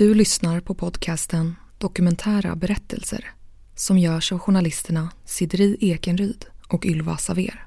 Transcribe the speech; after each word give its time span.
Du 0.00 0.14
lyssnar 0.14 0.60
på 0.60 0.74
podcasten 0.74 1.56
Dokumentära 1.78 2.56
berättelser 2.56 3.30
som 3.74 3.98
görs 3.98 4.32
av 4.32 4.38
journalisterna 4.38 5.08
Sidri 5.24 5.76
Ekenryd 5.80 6.44
och 6.68 6.86
Ylva 6.86 7.16
Saver. 7.16 7.66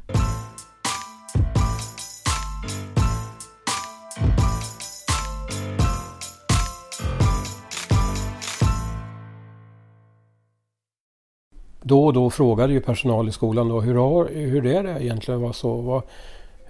Då 11.82 12.06
och 12.06 12.14
då 12.14 12.30
frågade 12.30 12.74
ju 12.74 12.82
personal 12.82 13.30
i 13.30 13.32
skolan 13.32 13.70
då, 13.70 13.82
hur, 13.82 13.96
har, 13.96 14.30
hur 14.34 14.66
är 14.66 14.84
det 14.84 15.04
egentligen? 15.04 15.42
Vad 15.42 15.56
så, 15.56 15.82
vad, 15.82 16.04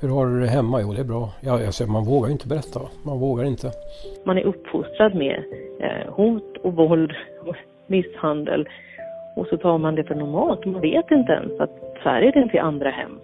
hur 0.04 0.10
har 0.10 0.28
du 0.28 0.40
det 0.40 0.48
hemma? 0.48 0.82
Jo, 0.82 0.94
det 0.94 1.00
är 1.00 1.04
bra. 1.04 1.30
Ja, 1.42 1.66
alltså, 1.66 1.88
man 1.88 2.06
vågar 2.06 2.32
inte 2.32 2.48
berätta. 2.48 2.80
Man 3.04 3.20
vågar 3.20 3.46
inte. 3.46 3.72
Man 4.26 4.38
är 4.38 4.44
uppfostrad 4.44 5.16
med 5.16 5.44
eh, 5.80 6.14
hot 6.14 6.58
och 6.64 6.74
våld 6.76 7.12
och 7.46 7.55
misshandel. 7.88 8.70
Och 9.36 9.48
så 9.48 9.58
tar 9.58 9.77
man 9.77 9.96
det 9.96 10.04
för 10.04 10.16
normalt. 10.16 10.66
Man 10.66 10.82
vet 10.82 11.12
inte 11.12 11.32
ens 11.32 11.60
att 11.60 11.70
så 12.04 12.10
här 12.10 12.22
är 12.22 12.32
det 12.32 12.40
inte 12.40 12.58
i 12.58 12.60
andra 12.60 12.90
hem. 12.90 13.20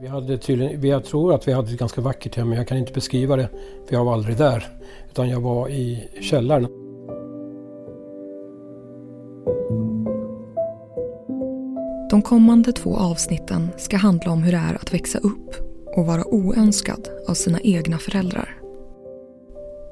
Vi 0.00 0.06
hade 0.06 0.38
tydligen, 0.38 0.88
jag 0.88 1.04
tror 1.04 1.34
att 1.34 1.48
vi 1.48 1.52
hade 1.52 1.68
ett 1.68 1.78
ganska 1.78 2.00
vackert 2.00 2.36
hem, 2.36 2.48
men 2.48 2.58
jag 2.58 2.68
kan 2.68 2.78
inte 2.78 2.92
beskriva 2.92 3.36
det 3.36 3.48
för 3.88 3.94
jag 3.96 4.04
var 4.04 4.12
aldrig 4.12 4.36
där. 4.36 4.64
Utan 5.10 5.28
jag 5.28 5.40
var 5.40 5.68
i 5.68 6.08
källaren. 6.20 6.66
De 12.10 12.22
kommande 12.22 12.72
två 12.72 12.96
avsnitten 12.96 13.68
ska 13.76 13.96
handla 13.96 14.32
om 14.32 14.42
hur 14.42 14.52
det 14.52 14.58
är 14.58 14.74
att 14.74 14.94
växa 14.94 15.18
upp 15.18 15.63
och 15.96 16.06
vara 16.06 16.24
oönskad 16.24 17.08
av 17.28 17.34
sina 17.34 17.60
egna 17.60 17.98
föräldrar. 17.98 18.56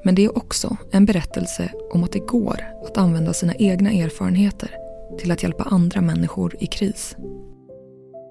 Men 0.03 0.15
det 0.15 0.25
är 0.25 0.37
också 0.37 0.77
en 0.91 1.05
berättelse 1.05 1.71
om 1.91 2.03
att 2.03 2.11
det 2.11 2.19
går 2.19 2.63
att 2.85 2.97
använda 2.97 3.33
sina 3.33 3.55
egna 3.55 3.91
erfarenheter 3.91 4.71
till 5.19 5.31
att 5.31 5.43
hjälpa 5.43 5.63
andra 5.63 6.01
människor 6.01 6.55
i 6.59 6.67
kris. 6.67 7.15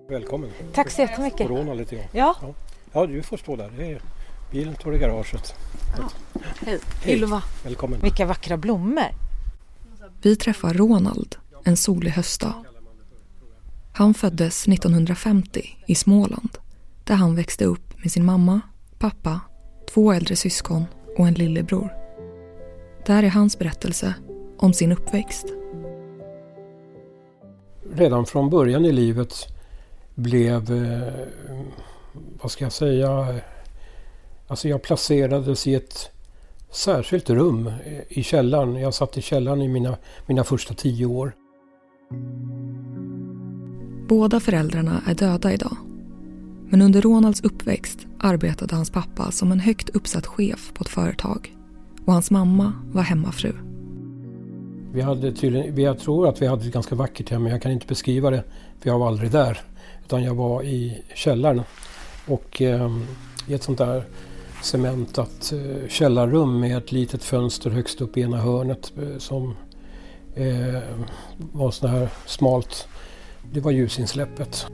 Välkommen. 0.09 0.51
Tack 0.75 0.91
så 0.91 1.01
jättemycket. 1.01 1.49
Corona 1.49 1.75
lite 1.75 1.97
grann. 1.97 2.07
Ja. 2.13 2.37
ja. 2.43 2.55
Ja, 2.93 3.07
du 3.07 3.23
får 3.23 3.37
stå 3.37 3.57
där. 3.57 3.81
Är, 3.81 4.03
bilen 4.51 4.75
står 4.75 4.95
i 4.95 4.99
garaget. 4.99 5.55
Hej. 6.61 6.79
Hej. 7.03 7.15
Ylva. 7.15 7.43
Välkommen. 7.65 8.01
Vilka 8.01 8.27
vackra 8.27 8.57
blommor. 8.57 9.09
Vi 10.23 10.37
träffar 10.37 10.75
Ronald 10.75 11.37
en 11.65 11.77
solig 11.77 12.11
höstdag. 12.11 12.55
Han 13.93 14.15
föddes 14.15 14.69
1950 14.69 15.77
i 15.87 15.95
Småland 15.95 16.59
där 17.05 17.15
han 17.15 17.35
växte 17.35 17.65
upp 17.65 18.03
med 18.03 18.13
sin 18.13 18.25
mamma, 18.25 18.61
pappa, 18.99 19.41
två 19.95 20.13
äldre 20.13 20.37
syskon 20.37 20.85
och 21.19 21.27
en 21.27 21.35
lillebror. 21.35 21.93
Där 23.07 23.23
är 23.23 23.31
hans 23.31 23.59
berättelse 23.59 24.15
om 24.59 24.73
sin 24.73 24.93
uppväxt. 24.93 25.47
Redan 27.95 28.27
från 28.27 28.51
början 28.51 28.85
i 28.85 28.93
livet 28.93 29.35
blev, 30.15 30.73
eh, 30.73 31.13
vad 32.43 32.51
ska 32.51 32.65
jag 32.65 32.73
säga, 32.73 33.41
alltså 34.47 34.69
jag 34.69 34.83
placerades 34.83 35.67
i 35.67 35.75
ett 35.75 36.11
särskilt 36.71 37.31
rum 37.31 37.73
i 38.09 38.23
källaren. 38.23 38.75
Jag 38.75 38.95
satt 38.95 39.19
i 39.19 39.23
källaren 39.23 39.63
i 39.63 39.69
mina, 39.69 39.97
mina 40.27 40.45
första 40.45 40.75
tio 40.75 41.07
år. 41.07 41.33
Båda 44.09 44.41
föräldrarna 44.41 45.03
är 45.07 45.15
döda 45.15 45.53
idag. 45.53 45.77
Men 46.73 46.83
under 46.83 47.03
Ronalds 47.03 47.41
uppväxt 47.41 48.07
arbetade 48.19 48.75
hans 48.75 48.91
pappa 48.91 49.31
som 49.31 49.53
en 49.53 49.61
högt 49.61 49.89
uppsatt 49.89 50.27
chef 50.27 50.73
på 50.75 50.85
ett 50.85 50.89
företag 50.89 51.57
och 52.07 52.13
hans 52.13 52.31
mamma 52.31 52.73
var 52.93 53.03
hemmafru. 53.03 53.53
Vi 54.93 55.01
hade 55.01 55.33
tydligen, 55.33 55.83
jag 55.83 55.99
tror 55.99 56.29
att 56.29 56.43
vi 56.43 56.47
hade 56.47 56.67
ett 56.67 56.73
ganska 56.73 56.95
vackert 56.95 57.31
hem, 57.31 57.43
men 57.43 57.53
jag 57.53 57.63
kan 57.63 57.73
inte 57.73 57.87
beskriva 57.87 58.31
det 58.31 58.45
för 58.81 58.91
jag 58.91 58.99
var 58.99 59.09
aldrig 59.09 59.31
där. 59.31 59.61
Utan 60.05 60.23
jag 60.23 60.35
var 60.35 60.63
i 60.63 61.03
källaren 61.15 61.63
och 62.27 62.63
eh, 62.63 62.99
i 63.49 63.55
ett 63.55 63.63
sånt 63.63 63.79
där 63.79 64.05
cementat 64.63 65.53
eh, 65.53 65.89
källarrum 65.89 66.61
med 66.61 66.77
ett 66.77 66.93
litet 66.93 67.25
fönster 67.25 67.71
högst 67.71 68.01
upp 68.01 68.17
i 68.17 68.21
ena 68.21 68.37
hörnet 68.37 68.93
eh, 68.97 69.19
som 69.19 69.57
eh, 70.35 70.83
var 71.37 71.71
så 71.71 71.87
här 71.87 72.09
smalt. 72.27 72.89
Det 73.53 73.61
var 73.61 73.71
ljusinsläppet. 73.71 74.67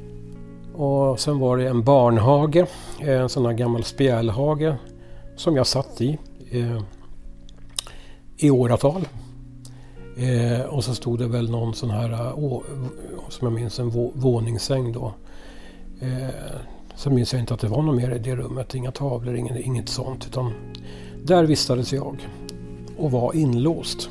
Och 0.79 1.21
sen 1.21 1.39
var 1.39 1.57
det 1.57 1.69
en 1.69 1.83
barnhage, 1.83 2.67
eh, 3.01 3.21
en 3.21 3.29
sån 3.29 3.47
här 3.47 3.53
gammal 3.53 3.85
spjälhage 3.85 4.75
som 5.37 5.57
jag 5.57 5.67
satt 5.67 6.01
i 6.01 6.19
eh, 6.51 6.81
i 8.37 8.51
åratal. 8.51 9.09
Eh, 10.17 10.61
och 10.61 10.85
så 10.85 10.95
stod 10.95 11.19
det 11.19 11.29
väl 11.29 11.51
någon 11.51 11.75
sån 11.75 11.91
här, 11.91 12.13
eh, 12.13 12.39
å, 12.39 12.63
som 13.29 13.47
jag 13.47 13.53
minns, 13.53 13.79
en 13.79 13.91
vå, 13.91 14.11
våningssäng 14.15 14.93
då. 14.93 15.13
Eh, 16.01 16.59
så 16.95 17.11
minns 17.11 17.33
jag 17.33 17.43
inte 17.43 17.55
att 17.55 17.61
det 17.61 17.69
var 17.69 17.83
något 17.83 17.97
mer 17.97 18.11
i 18.11 18.19
det 18.19 18.37
rummet, 18.37 18.75
inga 18.75 18.91
tavlor, 18.91 19.37
inget, 19.37 19.61
inget 19.61 19.89
sånt. 19.89 20.27
Utan 20.27 20.53
där 21.25 21.45
vistades 21.45 21.93
jag 21.93 22.29
och 22.97 23.11
var 23.11 23.37
inlåst. 23.37 24.11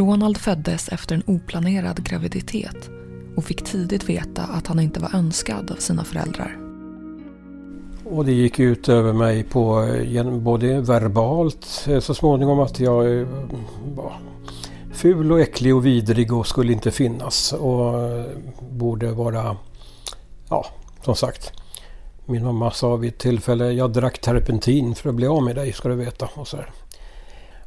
Ronald 0.00 0.38
föddes 0.38 0.88
efter 0.88 1.14
en 1.14 1.22
oplanerad 1.26 2.04
graviditet 2.04 2.90
och 3.36 3.44
fick 3.44 3.64
tidigt 3.64 4.08
veta 4.08 4.42
att 4.42 4.66
han 4.66 4.80
inte 4.80 5.00
var 5.00 5.14
önskad 5.14 5.70
av 5.70 5.76
sina 5.76 6.04
föräldrar. 6.04 6.58
Och 8.04 8.24
det 8.24 8.32
gick 8.32 8.58
ut 8.58 8.88
över 8.88 9.12
mig 9.12 9.42
på 9.44 9.82
eh, 9.82 10.30
både 10.30 10.80
verbalt 10.80 11.86
eh, 11.88 12.00
så 12.00 12.14
småningom 12.14 12.60
att 12.60 12.80
jag 12.80 13.20
eh, 13.20 13.26
var 13.94 14.12
ful 14.92 15.32
och 15.32 15.40
äcklig 15.40 15.76
och 15.76 15.86
vidrig 15.86 16.32
och 16.32 16.46
skulle 16.46 16.72
inte 16.72 16.90
finnas 16.90 17.52
och 17.52 17.94
borde 18.70 19.12
vara, 19.12 19.56
ja 20.48 20.66
som 21.04 21.14
sagt. 21.14 21.52
Min 22.26 22.44
mamma 22.44 22.70
sa 22.70 22.96
vid 22.96 23.12
ett 23.12 23.18
tillfälle, 23.18 23.72
jag 23.72 23.92
drack 23.92 24.20
terpentin 24.20 24.94
för 24.94 25.08
att 25.08 25.14
bli 25.14 25.26
av 25.26 25.42
med 25.42 25.56
dig 25.56 25.72
ska 25.72 25.88
du 25.88 25.94
veta. 25.94 26.28
Och, 26.34 26.48
så 26.48 26.56
här 26.56 26.70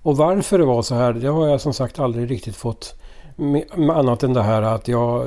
och 0.01 0.17
varför 0.17 0.57
det 0.57 0.66
var 0.66 0.81
så 0.81 0.95
här, 0.95 1.13
det 1.13 1.28
har 1.28 1.47
jag 1.47 1.62
som 1.62 1.73
sagt 1.73 2.00
aldrig 2.00 2.31
riktigt 2.31 2.56
fått 2.56 2.95
med, 3.35 3.66
annat 3.89 4.23
än 4.23 4.34
det 4.34 4.44
här 4.44 4.62
att 4.62 4.88
jag, 4.88 5.25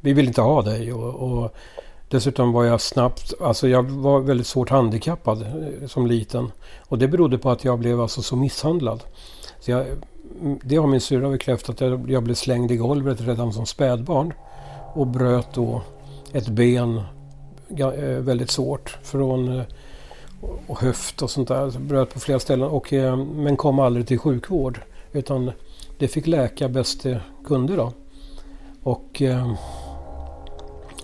vi 0.00 0.12
vill 0.12 0.26
inte 0.26 0.40
ha 0.40 0.62
dig 0.62 0.92
och, 0.92 1.14
och 1.14 1.54
Dessutom 2.10 2.52
var 2.52 2.64
jag 2.64 2.80
snabbt, 2.80 3.34
alltså 3.40 3.68
jag 3.68 3.82
var 3.90 4.20
väldigt 4.20 4.46
svårt 4.46 4.70
handikappad 4.70 5.42
eh, 5.42 5.86
som 5.86 6.06
liten. 6.06 6.52
Och 6.78 6.98
det 6.98 7.08
berodde 7.08 7.38
på 7.38 7.50
att 7.50 7.64
jag 7.64 7.78
blev 7.78 8.00
alltså 8.00 8.22
så 8.22 8.36
misshandlad. 8.36 9.02
Så 9.60 9.70
jag, 9.70 9.86
mm, 10.40 10.58
det 10.62 10.76
har 10.76 10.86
min 10.86 11.00
syrra 11.00 11.30
bekräftat. 11.30 11.80
Jag, 11.80 12.10
jag 12.10 12.22
blev 12.22 12.34
slängd 12.34 12.70
i 12.70 12.76
golvet 12.76 13.20
redan 13.20 13.52
som 13.52 13.66
spädbarn. 13.66 14.32
Och 14.94 15.06
bröt 15.06 15.54
då 15.54 15.82
ett 16.32 16.48
ben 16.48 17.00
eh, 17.78 17.86
väldigt 18.00 18.50
svårt. 18.50 18.98
Från 19.02 19.58
eh, 19.58 19.64
och 20.66 20.80
höft 20.80 21.22
och 21.22 21.30
sånt 21.30 21.48
där. 21.48 21.78
Bröt 21.78 22.14
på 22.14 22.20
flera 22.20 22.40
ställen. 22.40 22.68
Och, 22.68 22.92
eh, 22.92 23.16
men 23.16 23.56
kom 23.56 23.78
aldrig 23.78 24.06
till 24.06 24.18
sjukvård. 24.18 24.80
Utan 25.12 25.52
det 25.98 26.08
fick 26.08 26.26
läka 26.26 26.68
bäst 26.68 27.02
det 27.02 27.20
kunde 27.44 27.76
då. 27.76 27.92
Och 28.82 29.22
eh, 29.22 29.52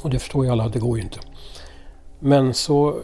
och 0.06 0.10
det 0.10 0.18
förstår 0.18 0.44
ju 0.44 0.50
alla, 0.50 0.68
det 0.68 0.78
går 0.78 0.96
ju 0.96 1.02
inte. 1.02 1.18
Men 2.18 2.54
så, 2.54 2.94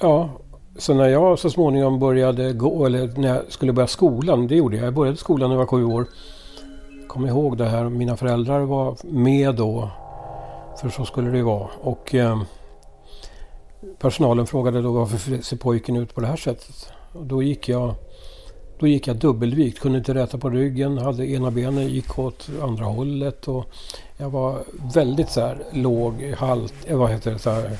ja, 0.00 0.30
så 0.78 0.94
när 0.94 1.08
jag 1.08 1.38
så 1.38 1.50
småningom 1.50 1.98
började 1.98 2.52
gå, 2.52 2.86
eller 2.86 3.12
när 3.16 3.28
jag 3.28 3.42
skulle 3.48 3.72
börja 3.72 3.86
skolan, 3.86 4.46
det 4.46 4.56
gjorde 4.56 4.76
jag. 4.76 4.86
Jag 4.86 4.94
började 4.94 5.16
skolan 5.16 5.50
när 5.50 5.56
jag 5.56 5.58
var 5.58 5.66
sju 5.66 5.84
år. 5.84 6.06
Kom 7.08 7.26
ihåg 7.26 7.58
det 7.58 7.64
här, 7.64 7.88
mina 7.88 8.16
föräldrar 8.16 8.60
var 8.60 8.96
med 9.02 9.54
då. 9.54 9.90
För 10.80 10.88
så 10.88 11.04
skulle 11.04 11.30
det 11.30 11.36
ju 11.36 11.42
vara. 11.42 11.68
Och 11.80 12.14
eh, 12.14 12.42
personalen 13.98 14.46
frågade 14.46 14.82
då 14.82 14.92
varför 14.92 15.42
ser 15.42 15.56
pojken 15.56 15.96
ut 15.96 16.14
på 16.14 16.20
det 16.20 16.26
här 16.26 16.36
sättet? 16.36 16.92
Och 17.12 17.26
då 17.26 17.42
gick 17.42 17.68
jag 17.68 17.94
då 18.78 18.86
gick 18.86 19.06
jag 19.06 19.16
dubbelvikt, 19.16 19.80
kunde 19.80 19.98
inte 19.98 20.14
räta 20.14 20.38
på 20.38 20.50
ryggen, 20.50 20.98
hade 20.98 21.26
ena 21.26 21.50
benet 21.50 21.90
gick 21.90 22.18
åt 22.18 22.48
andra 22.62 22.84
hållet 22.84 23.48
och 23.48 23.64
jag 24.16 24.30
var 24.30 24.64
väldigt 24.94 25.30
så 25.30 25.40
här 25.40 25.58
låg, 25.72 26.34
halt, 26.38 26.74
eh, 26.86 26.96
vad 26.96 27.10
heter 27.10 27.30
det, 27.30 27.38
så 27.38 27.50
här, 27.50 27.78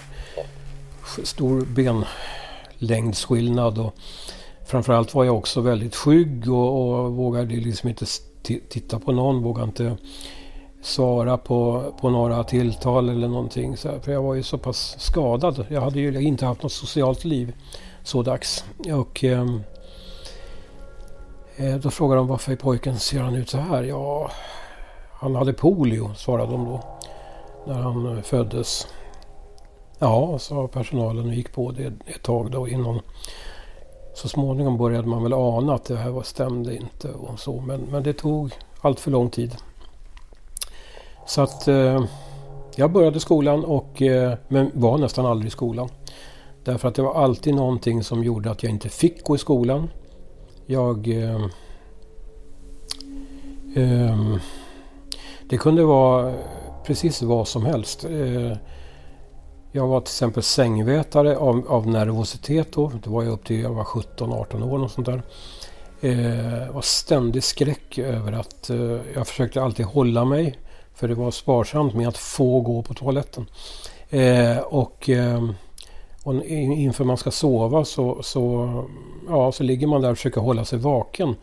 stor 1.23 1.67
benlängdsskillnad 2.79 3.79
och 3.79 3.95
framförallt 4.67 5.15
var 5.15 5.25
jag 5.25 5.37
också 5.37 5.61
väldigt 5.61 5.97
skygg 5.97 6.53
och, 6.53 7.05
och 7.05 7.13
vågade 7.13 7.55
liksom 7.55 7.89
inte 7.89 8.07
titta 8.69 8.99
på 8.99 9.13
någon, 9.13 9.43
vågade 9.43 9.67
inte 9.69 9.97
svara 10.83 11.39
på, 11.39 11.93
på 12.01 12.11
några 12.11 12.45
tilltal 12.45 13.09
eller 13.09 13.29
någonting. 13.29 13.77
Så 13.77 13.89
här, 13.89 13.99
för 13.99 14.13
jag 14.13 14.23
var 14.23 14.35
ju 14.35 14.43
så 14.43 14.59
pass 14.59 14.97
skadad. 14.99 15.67
Jag 15.69 15.81
hade 15.81 16.01
ju 16.01 16.23
inte 16.23 16.47
haft 16.47 16.63
något 16.63 16.73
socialt 16.73 17.25
liv 17.25 17.53
så 18.03 18.23
dags. 18.23 18.65
Och, 18.95 19.25
ehm, 19.25 19.63
eh, 21.57 21.75
då 21.75 21.91
frågade 21.91 22.21
de 22.21 22.27
varför 22.27 22.57
pojken 22.57 22.99
ser 22.99 23.21
han 23.21 23.35
ut 23.35 23.49
så 23.49 23.59
här? 23.59 23.83
Ja, 23.83 24.31
han 25.13 25.35
hade 25.35 25.53
polio, 25.53 26.15
svarade 26.15 26.53
de 26.53 26.65
då. 26.65 26.81
När 27.67 27.81
han 27.81 28.17
eh, 28.17 28.23
föddes. 28.23 28.87
Ja, 29.99 30.39
sa 30.39 30.69
personalen 30.69 31.27
och 31.27 31.35
gick 31.35 31.53
på 31.53 31.71
det 31.71 31.93
ett 32.07 32.23
tag 32.23 32.51
då 32.51 32.69
innan 32.69 33.01
så 34.15 34.29
småningom 34.29 34.79
började 34.79 35.09
man 35.09 35.23
väl 35.23 35.33
ana 35.33 35.75
att 35.75 35.85
det 35.85 35.97
här 35.97 36.11
var, 36.11 36.23
stämde 36.23 36.77
inte 36.77 37.09
och 37.09 37.41
så. 37.41 37.61
Men, 37.61 37.81
men 37.81 38.03
det 38.03 38.13
tog 38.13 38.53
allt 38.81 39.01
för 39.01 39.11
lång 39.11 39.31
tid. 39.31 39.57
Så 41.27 41.43
att 41.43 41.69
eh, 41.69 42.05
jag 42.77 42.93
började 42.93 43.21
skolan 43.21 43.65
och, 43.65 44.03
eh, 44.03 44.35
men 44.49 44.71
var 44.75 44.99
nästan 44.99 45.27
aldrig 45.27 45.49
i 45.49 45.51
skolan. 45.51 45.89
Därför 46.65 46.89
att 46.89 46.95
det 46.95 47.03
var 47.03 47.15
alltid 47.15 47.55
någonting 47.55 48.05
som 48.05 48.25
gjorde 48.25 48.51
att 48.51 48.63
jag 48.63 48.73
inte 48.73 48.89
fick 48.89 49.25
gå 49.25 49.35
i 49.35 49.39
skolan. 49.39 49.91
Jag... 50.67 51.09
Eh, 51.09 51.45
eh, 53.77 54.37
det 55.49 55.59
kunde 55.59 55.85
vara 55.85 56.35
precis 56.87 57.23
vad 57.23 57.49
som 57.49 57.67
helst. 57.67 58.05
Eh, 58.05 58.57
jag 59.73 59.87
var 59.87 60.01
till 60.01 60.07
exempel 60.07 60.43
sängvätare 60.43 61.37
av, 61.37 61.65
av 61.69 61.87
nervositet 61.87 62.73
då. 62.73 62.93
Det 63.05 63.11
var 63.11 63.23
jag 63.23 63.33
upp 63.33 63.45
till 63.45 63.61
jag 63.61 63.75
var 63.75 63.85
17-18 63.85 64.63
år. 64.63 64.83
Och 64.83 64.91
sånt 64.91 65.07
där. 65.07 65.23
Eh, 66.01 66.75
var 66.75 66.83
ständig 66.83 67.45
skräck 67.45 67.99
över 67.99 68.33
att 68.33 68.71
eh, 68.71 68.99
jag 69.15 69.27
försökte 69.27 69.63
alltid 69.63 69.87
hålla 69.87 70.25
mig. 70.25 70.59
För 70.95 71.09
det 71.09 71.15
var 71.15 71.31
sparsamt 71.31 71.95
med 71.95 72.09
att 72.09 72.17
få 72.17 72.61
gå 72.61 72.83
på 72.83 72.95
toaletten. 72.95 73.47
Eh, 74.11 74.59
och, 74.59 75.09
eh, 75.09 75.51
och 76.23 76.45
inför 76.45 77.05
man 77.05 77.17
ska 77.17 77.31
sova 77.31 77.85
så, 77.85 78.23
så, 78.23 78.69
ja, 79.29 79.53
så 79.53 79.63
ligger 79.63 79.87
man 79.87 80.01
där 80.01 80.11
och 80.11 80.17
försöker 80.17 80.41
hålla 80.41 80.65
sig 80.65 80.79
vaken. 80.79 81.37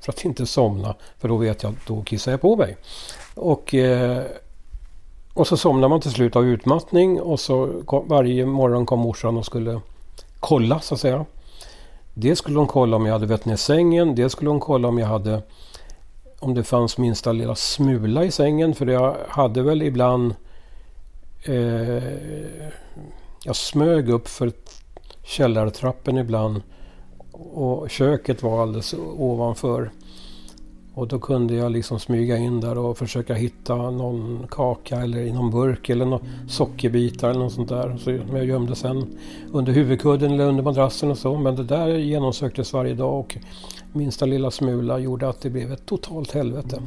För 0.00 0.12
att 0.12 0.24
inte 0.24 0.46
somna. 0.46 0.94
För 1.18 1.28
då 1.28 1.36
vet 1.36 1.62
jag 1.62 1.72
att 1.72 1.86
då 1.86 2.02
kissar 2.02 2.30
jag 2.30 2.40
på 2.40 2.56
mig. 2.56 2.76
Och 3.34 3.74
eh, 3.74 4.24
och 5.34 5.46
så 5.46 5.56
somnar 5.56 5.88
man 5.88 6.00
till 6.00 6.10
slut 6.10 6.36
av 6.36 6.46
utmattning 6.46 7.20
och 7.20 7.40
så 7.40 7.82
kom, 7.84 8.08
varje 8.08 8.46
morgon 8.46 8.86
kom 8.86 8.98
morsan 8.98 9.36
och 9.36 9.46
skulle 9.46 9.80
kolla 10.40 10.80
så 10.80 10.94
att 10.94 11.00
säga. 11.00 11.24
Dels 12.14 12.38
skulle 12.38 12.58
hon 12.58 12.66
kolla 12.66 12.96
om 12.96 13.06
jag 13.06 13.12
hade 13.12 13.26
vett 13.26 13.44
ner 13.44 13.56
sängen. 13.56 14.14
Dels 14.14 14.32
skulle 14.32 14.50
hon 14.50 14.60
kolla 14.60 14.88
om 14.88 14.98
jag 14.98 15.06
hade 15.06 15.42
om 16.44 16.54
det 16.54 16.64
fanns 16.64 16.98
minsta 16.98 17.32
lilla 17.32 17.54
smula 17.54 18.24
i 18.24 18.30
sängen. 18.30 18.74
För 18.74 18.86
jag 18.86 19.16
hade 19.28 19.62
väl 19.62 19.82
ibland 19.82 20.34
eh, 21.44 22.02
jag 23.44 23.56
smög 23.56 24.08
upp 24.08 24.28
för 24.28 24.52
källartrappen 25.22 26.18
ibland. 26.18 26.62
Och 27.32 27.90
köket 27.90 28.42
var 28.42 28.62
alldeles 28.62 28.94
ovanför. 29.16 29.90
Och 30.94 31.08
då 31.08 31.18
kunde 31.18 31.54
jag 31.54 31.72
liksom 31.72 32.00
smyga 32.00 32.36
in 32.36 32.60
där 32.60 32.78
och 32.78 32.98
försöka 32.98 33.34
hitta 33.34 33.90
någon 33.90 34.46
kaka 34.50 34.96
eller 34.96 35.18
i 35.18 35.32
någon 35.32 35.50
burk 35.50 35.88
eller 35.88 36.04
någon 36.04 36.26
sockerbitar 36.48 37.30
eller 37.30 37.40
något 37.40 37.52
sånt 37.52 37.68
där. 37.68 37.96
Så 37.96 38.10
jag 38.10 38.44
gömde 38.44 38.74
sen 38.74 39.18
under 39.52 39.72
huvudkudden 39.72 40.32
eller 40.32 40.44
under 40.44 40.62
madrassen 40.62 41.10
och 41.10 41.18
så. 41.18 41.38
Men 41.38 41.56
det 41.56 41.64
där 41.64 41.88
genomsöktes 41.88 42.72
varje 42.72 42.94
dag 42.94 43.20
och 43.20 43.36
minsta 43.92 44.26
lilla 44.26 44.50
smula 44.50 44.98
gjorde 44.98 45.28
att 45.28 45.40
det 45.40 45.50
blev 45.50 45.72
ett 45.72 45.86
totalt 45.86 46.32
helvete. 46.32 46.82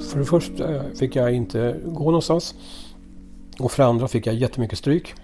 För 0.00 0.18
det 0.18 0.24
första 0.24 0.82
fick 0.98 1.16
jag 1.16 1.34
inte 1.34 1.80
gå 1.84 2.04
någonstans. 2.04 2.54
Och 3.58 3.72
för 3.72 3.82
det 3.82 3.88
andra 3.88 4.08
fick 4.08 4.26
jag 4.26 4.34
jättemycket 4.34 4.78
stryk. 4.78 5.14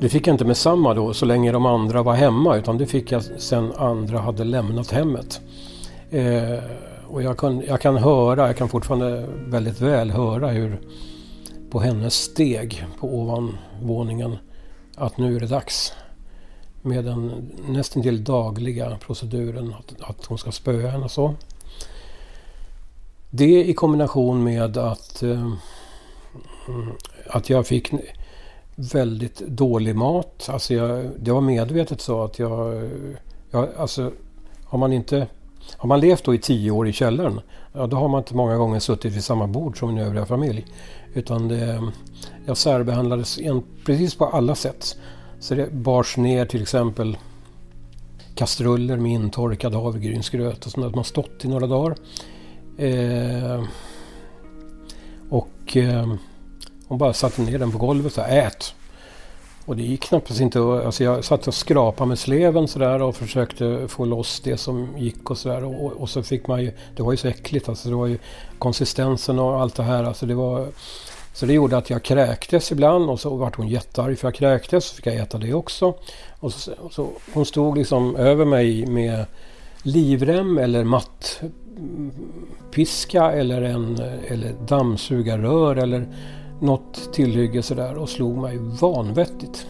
Det 0.00 0.08
fick 0.08 0.26
jag 0.26 0.34
inte 0.34 0.44
med 0.44 0.56
samma 0.56 0.94
då 0.94 1.14
så 1.14 1.26
länge 1.26 1.52
de 1.52 1.66
andra 1.66 2.02
var 2.02 2.14
hemma 2.14 2.56
utan 2.56 2.78
det 2.78 2.86
fick 2.86 3.12
jag 3.12 3.22
sen 3.22 3.72
andra 3.72 4.18
hade 4.18 4.44
lämnat 4.44 4.90
hemmet. 4.90 5.40
Eh, 6.10 6.58
och 7.08 7.22
jag 7.22 7.38
kan, 7.38 7.62
jag 7.66 7.80
kan 7.80 7.96
höra, 7.96 8.46
jag 8.46 8.56
kan 8.56 8.68
fortfarande 8.68 9.26
väldigt 9.46 9.80
väl 9.80 10.10
höra 10.10 10.48
hur 10.48 10.80
på 11.70 11.80
hennes 11.80 12.14
steg 12.14 12.86
på 13.00 13.14
ovanvåningen 13.14 14.36
att 14.96 15.18
nu 15.18 15.36
är 15.36 15.40
det 15.40 15.46
dags. 15.46 15.92
Med 16.82 17.04
den 17.04 17.52
nästan 17.68 18.02
till 18.02 18.24
dagliga 18.24 18.98
proceduren 19.06 19.74
att, 19.78 20.10
att 20.10 20.26
hon 20.26 20.38
ska 20.38 20.52
spöa 20.52 20.90
henne 20.90 21.04
och 21.04 21.10
så. 21.10 21.34
Det 23.30 23.64
i 23.64 23.74
kombination 23.74 24.44
med 24.44 24.76
att, 24.76 25.22
eh, 25.22 25.52
att 27.30 27.50
jag 27.50 27.66
fick 27.66 27.92
väldigt 28.76 29.38
dålig 29.38 29.96
mat. 29.96 30.48
Alltså 30.48 30.74
jag, 30.74 31.10
det 31.18 31.32
var 31.32 31.40
medvetet 31.40 32.00
så 32.00 32.24
att 32.24 32.38
jag, 32.38 32.90
jag... 33.50 33.68
Alltså, 33.76 34.12
har 34.64 34.78
man 34.78 34.92
inte... 34.92 35.26
Har 35.76 35.88
man 35.88 36.00
levt 36.00 36.24
då 36.24 36.34
i 36.34 36.38
tio 36.38 36.70
år 36.70 36.88
i 36.88 36.92
källaren, 36.92 37.40
ja, 37.72 37.86
då 37.86 37.96
har 37.96 38.08
man 38.08 38.18
inte 38.18 38.34
många 38.34 38.56
gånger 38.56 38.78
suttit 38.78 39.14
vid 39.14 39.24
samma 39.24 39.46
bord 39.46 39.78
som 39.78 39.94
min 39.94 40.04
övriga 40.04 40.26
familj. 40.26 40.66
Utan 41.14 41.48
det, 41.48 41.82
jag 42.46 42.56
särbehandlades 42.56 43.38
en, 43.38 43.62
precis 43.86 44.14
på 44.14 44.26
alla 44.26 44.54
sätt. 44.54 44.96
Så 45.40 45.54
det 45.54 45.72
bars 45.72 46.16
ner 46.16 46.46
till 46.46 46.62
exempel 46.62 47.18
kastruller 48.34 48.96
med 48.96 49.12
intorkad 49.12 49.74
havregrynsgröt 49.74 50.66
och 50.66 50.72
sånt 50.72 50.86
där. 50.86 50.96
Man 50.96 51.04
stått 51.04 51.44
i 51.44 51.48
några 51.48 51.66
dagar. 51.66 51.96
Eh, 52.78 53.64
och 55.30 55.76
eh, 55.76 56.14
hon 56.88 56.98
bara 56.98 57.12
satte 57.12 57.42
ner 57.42 57.58
den 57.58 57.72
på 57.72 57.78
golvet 57.78 58.06
och 58.06 58.12
sa 58.12 58.22
ät. 58.22 58.74
Och 59.66 59.76
det 59.76 59.82
gick 59.82 60.02
knappast 60.02 60.40
inte. 60.40 60.60
Alltså 60.60 61.04
jag 61.04 61.24
satt 61.24 61.48
och 61.48 61.54
skrapade 61.54 62.08
med 62.08 62.18
sleven 62.18 62.68
sådär 62.68 63.02
och 63.02 63.16
försökte 63.16 63.88
få 63.88 64.04
loss 64.04 64.40
det 64.40 64.56
som 64.56 64.98
gick 64.98 65.30
och 65.30 65.38
sådär. 65.38 65.64
Och, 65.64 65.92
och, 65.92 66.08
så 66.08 66.22
fick 66.22 66.46
man 66.46 66.62
ju, 66.62 66.72
det 66.96 67.02
var 67.02 67.12
ju 67.12 67.16
så 67.16 67.28
äckligt 67.28 67.68
alltså. 67.68 67.88
Det 67.88 67.94
var 67.94 68.06
ju 68.06 68.18
konsistensen 68.58 69.38
och 69.38 69.60
allt 69.60 69.74
det 69.74 69.82
här. 69.82 70.04
Alltså 70.04 70.26
det 70.26 70.34
var, 70.34 70.68
så 71.32 71.46
det 71.46 71.52
gjorde 71.52 71.76
att 71.76 71.90
jag 71.90 72.02
kräktes 72.02 72.72
ibland 72.72 73.10
och 73.10 73.20
så 73.20 73.36
vart 73.36 73.56
hon 73.56 73.68
jättearg 73.68 74.18
för 74.18 74.28
jag 74.28 74.34
kräktes. 74.34 74.84
Så 74.84 74.94
fick 74.94 75.06
jag 75.06 75.16
äta 75.16 75.38
det 75.38 75.54
också. 75.54 75.94
Och 76.40 76.52
så, 76.52 76.72
och 76.72 76.92
så, 76.92 77.08
hon 77.32 77.46
stod 77.46 77.78
liksom 77.78 78.16
över 78.16 78.44
mig 78.44 78.86
med 78.86 79.26
livrem 79.82 80.58
eller 80.58 80.84
mattpiska 82.74 83.32
eller, 83.32 83.62
en, 83.62 84.00
eller 84.28 84.52
dammsugarrör 84.66 85.76
eller 85.76 86.06
något 86.60 87.12
tillhygge 87.12 87.62
sådär 87.62 87.94
och 87.94 88.08
slog 88.08 88.38
mig 88.38 88.58
vanvettigt. 88.80 89.66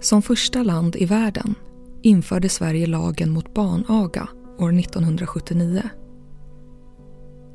Som 0.00 0.22
första 0.22 0.62
land 0.62 0.96
i 0.96 1.04
världen 1.04 1.54
införde 2.02 2.48
Sverige 2.48 2.86
lagen 2.86 3.30
mot 3.30 3.54
barnaga 3.54 4.28
år 4.58 4.78
1979. 4.78 5.82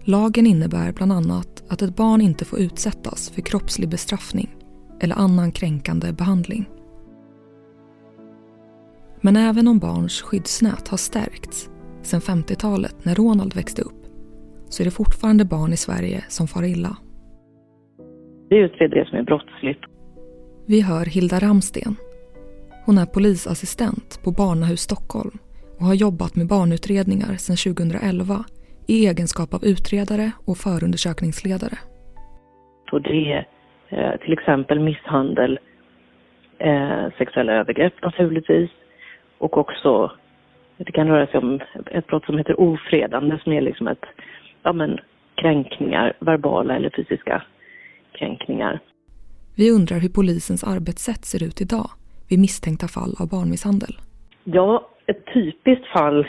Lagen 0.03 0.47
innebär 0.47 0.91
bland 0.91 1.11
annat 1.11 1.63
att 1.67 1.81
ett 1.81 1.95
barn 1.95 2.21
inte 2.21 2.45
får 2.45 2.59
utsättas 2.59 3.29
för 3.29 3.41
kroppslig 3.41 3.89
bestraffning 3.89 4.55
eller 4.99 5.15
annan 5.15 5.51
kränkande 5.51 6.11
behandling. 6.13 6.69
Men 9.21 9.35
även 9.35 9.67
om 9.67 9.79
barns 9.79 10.21
skyddsnät 10.21 10.87
har 10.87 10.97
stärkts 10.97 11.69
sedan 12.07 12.19
50-talet 12.19 13.05
när 13.05 13.15
Ronald 13.15 13.55
växte 13.55 13.81
upp 13.81 14.01
så 14.69 14.83
är 14.83 14.85
det 14.85 14.91
fortfarande 14.91 15.45
barn 15.45 15.73
i 15.73 15.77
Sverige 15.77 16.23
som 16.27 16.47
far 16.47 16.63
illa. 16.63 16.97
Det 18.49 18.55
utreder 18.55 18.95
det 18.95 19.05
som 19.09 19.17
är 19.17 19.23
brottsligt. 19.23 19.83
Vi 20.67 20.81
hör 20.81 21.05
Hilda 21.05 21.39
Ramsten. 21.39 21.95
Hon 22.85 22.97
är 22.97 23.05
polisassistent 23.05 24.19
på 24.23 24.31
Barnahus 24.31 24.81
Stockholm 24.81 25.37
och 25.79 25.85
har 25.85 25.93
jobbat 25.93 26.35
med 26.35 26.47
barnutredningar 26.47 27.33
sedan 27.35 27.75
2011 27.75 28.45
i 28.87 29.07
egenskap 29.07 29.53
av 29.53 29.65
utredare 29.65 30.31
och 30.47 30.57
förundersökningsledare. 30.57 31.77
Och 32.91 33.01
det 33.01 33.31
är 33.31 33.47
eh, 33.89 34.19
till 34.21 34.33
exempel 34.33 34.79
misshandel, 34.79 35.59
eh, 36.59 37.05
sexuella 37.17 37.53
övergrepp 37.53 38.01
naturligtvis 38.01 38.69
och 39.37 39.57
också 39.57 40.11
det 40.77 40.91
kan 40.91 41.07
röra 41.07 41.27
sig 41.27 41.37
om 41.37 41.59
ett 41.91 42.07
brott 42.07 42.25
som 42.25 42.37
heter 42.37 42.59
ofredande 42.59 43.39
som 43.43 43.53
är 43.53 43.61
liksom 43.61 43.87
ett, 43.87 44.05
ja 44.63 44.73
men 44.73 44.99
kränkningar, 45.35 46.13
verbala 46.19 46.75
eller 46.75 46.89
fysiska 46.89 47.43
kränkningar. 48.11 48.79
Vi 49.57 49.71
undrar 49.71 49.99
hur 49.99 50.09
polisens 50.09 50.63
arbetssätt 50.63 51.25
ser 51.25 51.43
ut 51.43 51.61
idag 51.61 51.89
vid 52.29 52.39
misstänkta 52.39 52.87
fall 52.87 53.15
av 53.19 53.29
barnmisshandel. 53.29 53.93
Ja, 54.43 54.89
ett 55.05 55.25
typiskt 55.33 55.87
fall, 55.87 56.27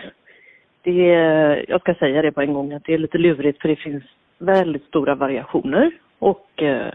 det 0.83 1.11
är, 1.11 1.65
jag 1.69 1.81
ska 1.81 1.95
säga 1.95 2.23
det 2.23 2.33
på 2.33 2.41
en 2.41 2.53
gång, 2.53 2.73
att 2.73 2.85
det 2.85 2.95
är 2.95 2.99
lite 2.99 3.19
lurigt 3.19 3.61
för 3.61 3.69
det 3.69 3.77
finns 3.77 4.05
väldigt 4.39 4.85
stora 4.85 5.15
variationer 5.15 5.91
och 6.19 6.63
eh, 6.63 6.93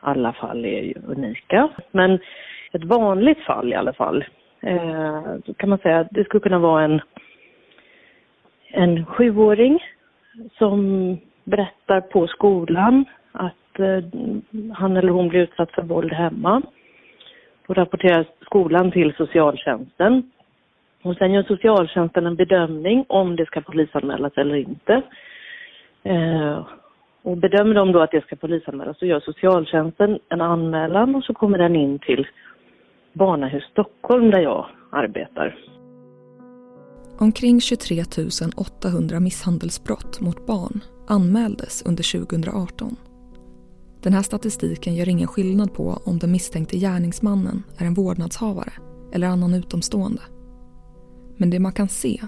alla 0.00 0.32
fall 0.32 0.64
är 0.64 0.82
ju 0.82 0.94
unika. 1.06 1.68
Men 1.90 2.18
ett 2.72 2.84
vanligt 2.84 3.40
fall 3.40 3.72
i 3.72 3.74
alla 3.74 3.92
fall, 3.92 4.24
Eh, 4.66 5.22
så 5.46 5.54
kan 5.54 5.68
man 5.68 5.78
säga 5.78 5.98
att 5.98 6.08
det 6.10 6.24
skulle 6.24 6.40
kunna 6.40 6.58
vara 6.58 6.84
en, 6.84 7.00
en 8.68 9.06
sjuåring 9.06 9.78
som 10.58 11.18
berättar 11.44 12.00
på 12.00 12.26
skolan 12.26 13.04
att 13.32 13.78
eh, 13.78 14.04
han 14.72 14.96
eller 14.96 15.08
hon 15.08 15.28
blir 15.28 15.40
utsatt 15.40 15.72
för 15.72 15.82
våld 15.82 16.12
hemma. 16.12 16.62
Då 17.66 17.74
rapporterar 17.74 18.26
skolan 18.40 18.90
till 18.90 19.14
socialtjänsten. 19.14 20.30
Och 21.02 21.16
sen 21.16 21.32
gör 21.32 21.42
socialtjänsten 21.42 22.26
en 22.26 22.36
bedömning 22.36 23.04
om 23.08 23.36
det 23.36 23.46
ska 23.46 23.60
polisanmälas 23.60 24.32
eller 24.36 24.54
inte. 24.54 25.02
Eh, 26.02 26.66
och 27.22 27.36
bedömer 27.36 27.74
de 27.74 27.92
då 27.92 28.00
att 28.00 28.10
det 28.10 28.24
ska 28.24 28.36
polisanmälas 28.36 28.98
så 28.98 29.06
gör 29.06 29.20
socialtjänsten 29.20 30.18
en 30.28 30.40
anmälan 30.40 31.14
och 31.14 31.24
så 31.24 31.34
kommer 31.34 31.58
den 31.58 31.76
in 31.76 31.98
till 31.98 32.26
Barnahus 33.14 33.64
Stockholm 33.64 34.30
där 34.30 34.40
jag 34.40 34.66
arbetar. 34.92 35.58
Omkring 37.18 37.60
23 37.60 38.02
800 38.56 39.20
misshandelsbrott 39.20 40.20
mot 40.20 40.46
barn 40.46 40.80
anmäldes 41.08 41.82
under 41.86 42.18
2018. 42.26 42.96
Den 44.02 44.12
här 44.12 44.22
statistiken 44.22 44.94
gör 44.94 45.08
ingen 45.08 45.28
skillnad 45.28 45.74
på 45.74 45.98
om 46.06 46.18
den 46.18 46.32
misstänkte 46.32 46.78
gärningsmannen 46.78 47.62
är 47.78 47.86
en 47.86 47.94
vårdnadshavare 47.94 48.72
eller 49.12 49.26
annan 49.26 49.54
utomstående. 49.54 50.22
Men 51.36 51.50
det 51.50 51.58
man 51.60 51.72
kan 51.72 51.88
se 51.88 52.20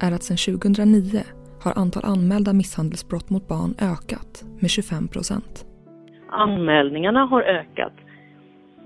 är 0.00 0.12
att 0.12 0.22
sedan 0.22 0.60
2009 0.60 1.22
har 1.62 1.78
antal 1.78 2.04
anmälda 2.04 2.52
misshandelsbrott 2.52 3.30
mot 3.30 3.48
barn 3.48 3.74
ökat 3.80 4.44
med 4.60 4.70
25 4.70 5.08
procent. 5.08 5.66
Anmälningarna 6.30 7.26
har 7.26 7.42
ökat 7.42 7.92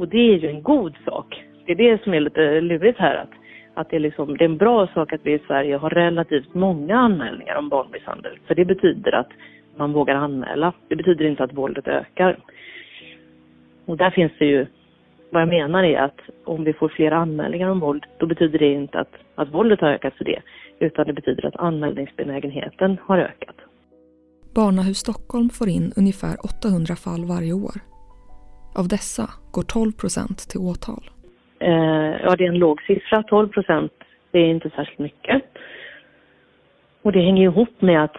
och 0.00 0.08
det 0.08 0.34
är 0.34 0.38
ju 0.38 0.48
en 0.48 0.62
god 0.62 0.94
sak. 1.04 1.44
Det 1.66 1.72
är 1.72 1.76
det 1.76 2.02
som 2.02 2.14
är 2.14 2.20
lite 2.20 2.60
lurigt 2.60 2.98
här. 2.98 3.14
Att, 3.16 3.30
att 3.74 3.90
det, 3.90 3.96
är 3.96 4.00
liksom, 4.00 4.36
det 4.36 4.44
är 4.44 4.48
en 4.48 4.56
bra 4.56 4.86
sak 4.86 5.12
att 5.12 5.20
vi 5.26 5.32
i 5.32 5.40
Sverige 5.46 5.76
har 5.76 5.90
relativt 5.90 6.54
många 6.54 6.98
anmälningar 6.98 7.56
om 7.56 7.68
barnmisshandel. 7.68 8.38
För 8.46 8.54
det 8.54 8.64
betyder 8.64 9.14
att 9.14 9.28
man 9.76 9.92
vågar 9.92 10.14
anmäla. 10.14 10.72
Det 10.88 10.96
betyder 10.96 11.24
inte 11.24 11.44
att 11.44 11.52
våldet 11.52 11.88
ökar. 11.88 12.38
Och 13.86 13.96
där 13.96 14.10
finns 14.10 14.32
det 14.38 14.44
ju, 14.44 14.66
vad 15.30 15.42
jag 15.42 15.48
menar 15.48 15.84
är 15.84 15.98
att 15.98 16.20
om 16.44 16.64
vi 16.64 16.72
får 16.72 16.88
fler 16.88 17.10
anmälningar 17.10 17.68
om 17.68 17.80
våld, 17.80 18.04
då 18.18 18.26
betyder 18.26 18.58
det 18.58 18.72
inte 18.72 18.98
att, 18.98 19.14
att 19.34 19.54
våldet 19.54 19.80
har 19.80 19.88
ökat 19.88 20.14
för 20.14 20.24
det. 20.24 20.42
Utan 20.78 21.06
det 21.06 21.12
betyder 21.12 21.46
att 21.46 21.56
anmälningsbenägenheten 21.56 22.96
har 23.02 23.18
ökat. 23.18 23.56
Barnahus 24.54 24.98
Stockholm 24.98 25.48
får 25.50 25.68
in 25.68 25.92
ungefär 25.96 26.36
800 26.44 26.96
fall 26.96 27.24
varje 27.24 27.52
år. 27.52 27.89
Av 28.74 28.88
dessa 28.88 29.30
går 29.50 29.62
12 29.62 29.92
procent 29.92 30.38
till 30.38 30.60
åtal. 30.60 31.10
Eh, 31.58 32.14
ja, 32.24 32.36
det 32.36 32.44
är 32.44 32.48
en 32.48 32.58
låg 32.58 32.82
siffra. 32.82 33.22
12 33.22 33.48
procent, 33.48 33.92
det 34.30 34.38
är 34.38 34.46
inte 34.46 34.70
särskilt 34.70 34.98
mycket. 34.98 35.42
Och 37.02 37.12
det 37.12 37.20
hänger 37.20 37.42
ihop 37.42 37.80
med 37.80 38.04
att 38.04 38.16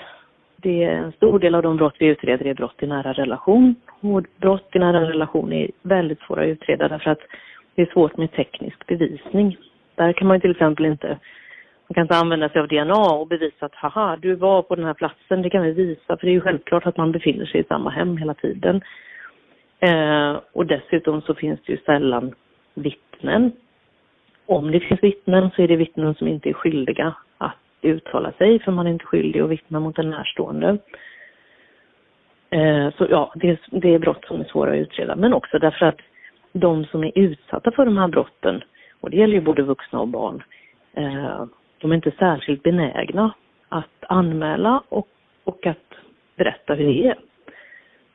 det 0.58 0.84
är 0.84 0.92
en 0.92 1.12
stor 1.12 1.40
del 1.40 1.56
av 1.56 1.62
de 1.62 1.78
brott 1.78 1.96
vi 2.00 2.06
utreder 2.06 2.46
är 2.46 2.54
brott 2.54 2.84
i 2.84 2.88
nära 2.88 3.14
relation. 3.14 3.76
Och 4.02 4.24
brott 4.38 4.70
i 4.74 4.80
nära 4.80 5.10
relation 5.10 5.54
är 5.54 5.72
väldigt 5.82 6.20
svåra 6.20 6.42
att 6.42 6.48
utreda 6.48 6.88
därför 6.88 7.12
att 7.12 7.22
det 7.76 7.82
är 7.82 7.92
svårt 7.94 8.18
med 8.18 8.32
teknisk 8.32 8.88
bevisning. 8.88 9.58
Där 9.96 10.14
kan 10.14 10.28
man 10.28 10.42
till 10.42 10.52
exempel 10.52 10.86
inte, 10.86 11.08
man 11.88 11.94
kan 11.94 12.02
inte 12.02 12.18
använda 12.18 12.50
sig 12.50 12.62
av 12.62 12.68
DNA 12.68 13.14
och 13.14 13.28
bevisa 13.28 13.66
att 13.66 13.76
haha, 13.76 14.18
du 14.22 14.36
var 14.36 14.62
på 14.62 14.76
den 14.76 14.86
här 14.86 14.94
platsen, 14.94 15.42
det 15.42 15.50
kan 15.50 15.64
vi 15.64 15.72
visa 15.72 16.18
för 16.18 16.26
det 16.26 16.32
är 16.32 16.34
ju 16.34 16.42
självklart 16.42 16.86
att 16.86 16.98
man 16.98 17.12
befinner 17.12 17.46
sig 17.46 17.62
i 17.62 17.64
samma 17.64 17.90
hem 17.90 18.18
hela 18.18 18.34
tiden. 18.34 18.82
Eh, 19.82 20.40
och 20.54 20.66
dessutom 20.66 21.22
så 21.22 21.36
finns 21.36 21.60
det 21.66 21.72
ju 21.74 21.78
sällan 21.78 22.36
vittnen. 22.74 23.52
Om 24.46 24.72
det 24.72 24.80
finns 24.80 25.04
vittnen 25.04 25.50
så 25.56 25.62
är 25.62 25.68
det 25.68 25.76
vittnen 25.76 26.16
som 26.16 26.28
inte 26.28 26.50
är 26.50 26.54
skyldiga 26.54 27.14
att 27.38 27.56
uttala 27.82 28.32
sig 28.32 28.60
för 28.60 28.72
man 28.72 28.88
är 28.88 28.92
inte 28.92 29.06
skyldig 29.06 29.40
att 29.42 29.50
vittna 29.50 29.80
mot 29.80 30.00
en 30.00 30.10
närstående. 30.10 30.78
Eh, 32.50 32.90
så 32.98 33.08
ja, 33.10 33.34
det, 33.36 33.60
det 33.72 33.94
är 33.94 34.00
brott 34.00 34.26
som 34.26 34.42
är 34.42 34.46
svåra 34.46 34.72
att 34.72 34.78
utreda 34.78 35.16
men 35.16 35.34
också 35.34 35.60
därför 35.60 35.86
att 35.86 36.00
de 36.54 36.86
som 36.86 37.04
är 37.04 37.12
utsatta 37.16 37.72
för 37.72 37.86
de 37.86 37.98
här 37.98 38.08
brotten, 38.08 38.64
och 39.00 39.10
det 39.10 39.18
gäller 39.18 39.34
ju 39.34 39.42
både 39.42 39.62
vuxna 39.62 40.00
och 40.00 40.08
barn, 40.08 40.44
eh, 40.94 41.46
de 41.78 41.92
är 41.92 41.96
inte 41.96 42.12
särskilt 42.12 42.64
benägna 42.64 43.34
att 43.70 44.04
anmäla 44.10 44.84
och, 44.90 45.08
och 45.44 45.66
att 45.66 45.94
berätta 46.36 46.74
hur 46.74 46.86
det 46.86 47.08
är. 47.08 47.16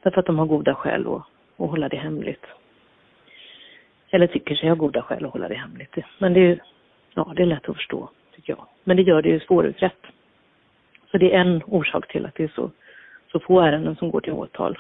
Därför 0.03 0.21
att 0.21 0.27
de 0.27 0.39
har 0.39 0.47
goda 0.47 0.75
skäl 0.75 1.07
att, 1.07 1.23
och 1.57 1.69
hålla 1.69 1.89
det 1.89 1.97
hemligt. 1.97 2.45
Eller 4.11 4.27
tycker 4.27 4.55
sig 4.55 4.69
ha 4.69 4.77
goda 4.77 5.03
skäl 5.03 5.25
att 5.25 5.33
hålla 5.33 5.49
det 5.49 5.55
hemligt. 5.55 5.95
Men 6.19 6.33
det 6.33 6.41
är, 6.41 6.63
ja, 7.15 7.33
det 7.37 7.43
är 7.43 7.47
lätt 7.47 7.69
att 7.69 7.77
förstå, 7.77 8.11
tycker 8.35 8.53
jag. 8.53 8.67
Men 8.85 8.97
det 8.97 9.03
gör 9.03 9.23
det 9.23 9.29
ju 9.29 9.41
svårutrett. 9.41 10.03
Så 11.11 11.19
det 11.19 11.35
är 11.35 11.41
en 11.41 11.63
orsak 11.67 12.13
till 12.13 12.27
att 12.27 12.35
det 12.35 12.45
är 12.45 12.53
så, 12.55 12.71
så 13.33 13.41
få 13.41 13.61
ärenden 13.61 13.97
som 13.97 14.11
går 14.11 14.21
till 14.21 14.33
åtal. 14.33 14.79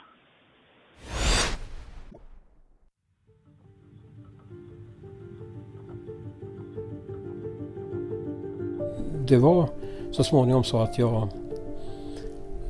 Det 9.29 9.37
var 9.37 9.69
så 10.11 10.25
småningom 10.25 10.65
så 10.65 10.79
att 10.79 10.99
jag, 10.99 11.29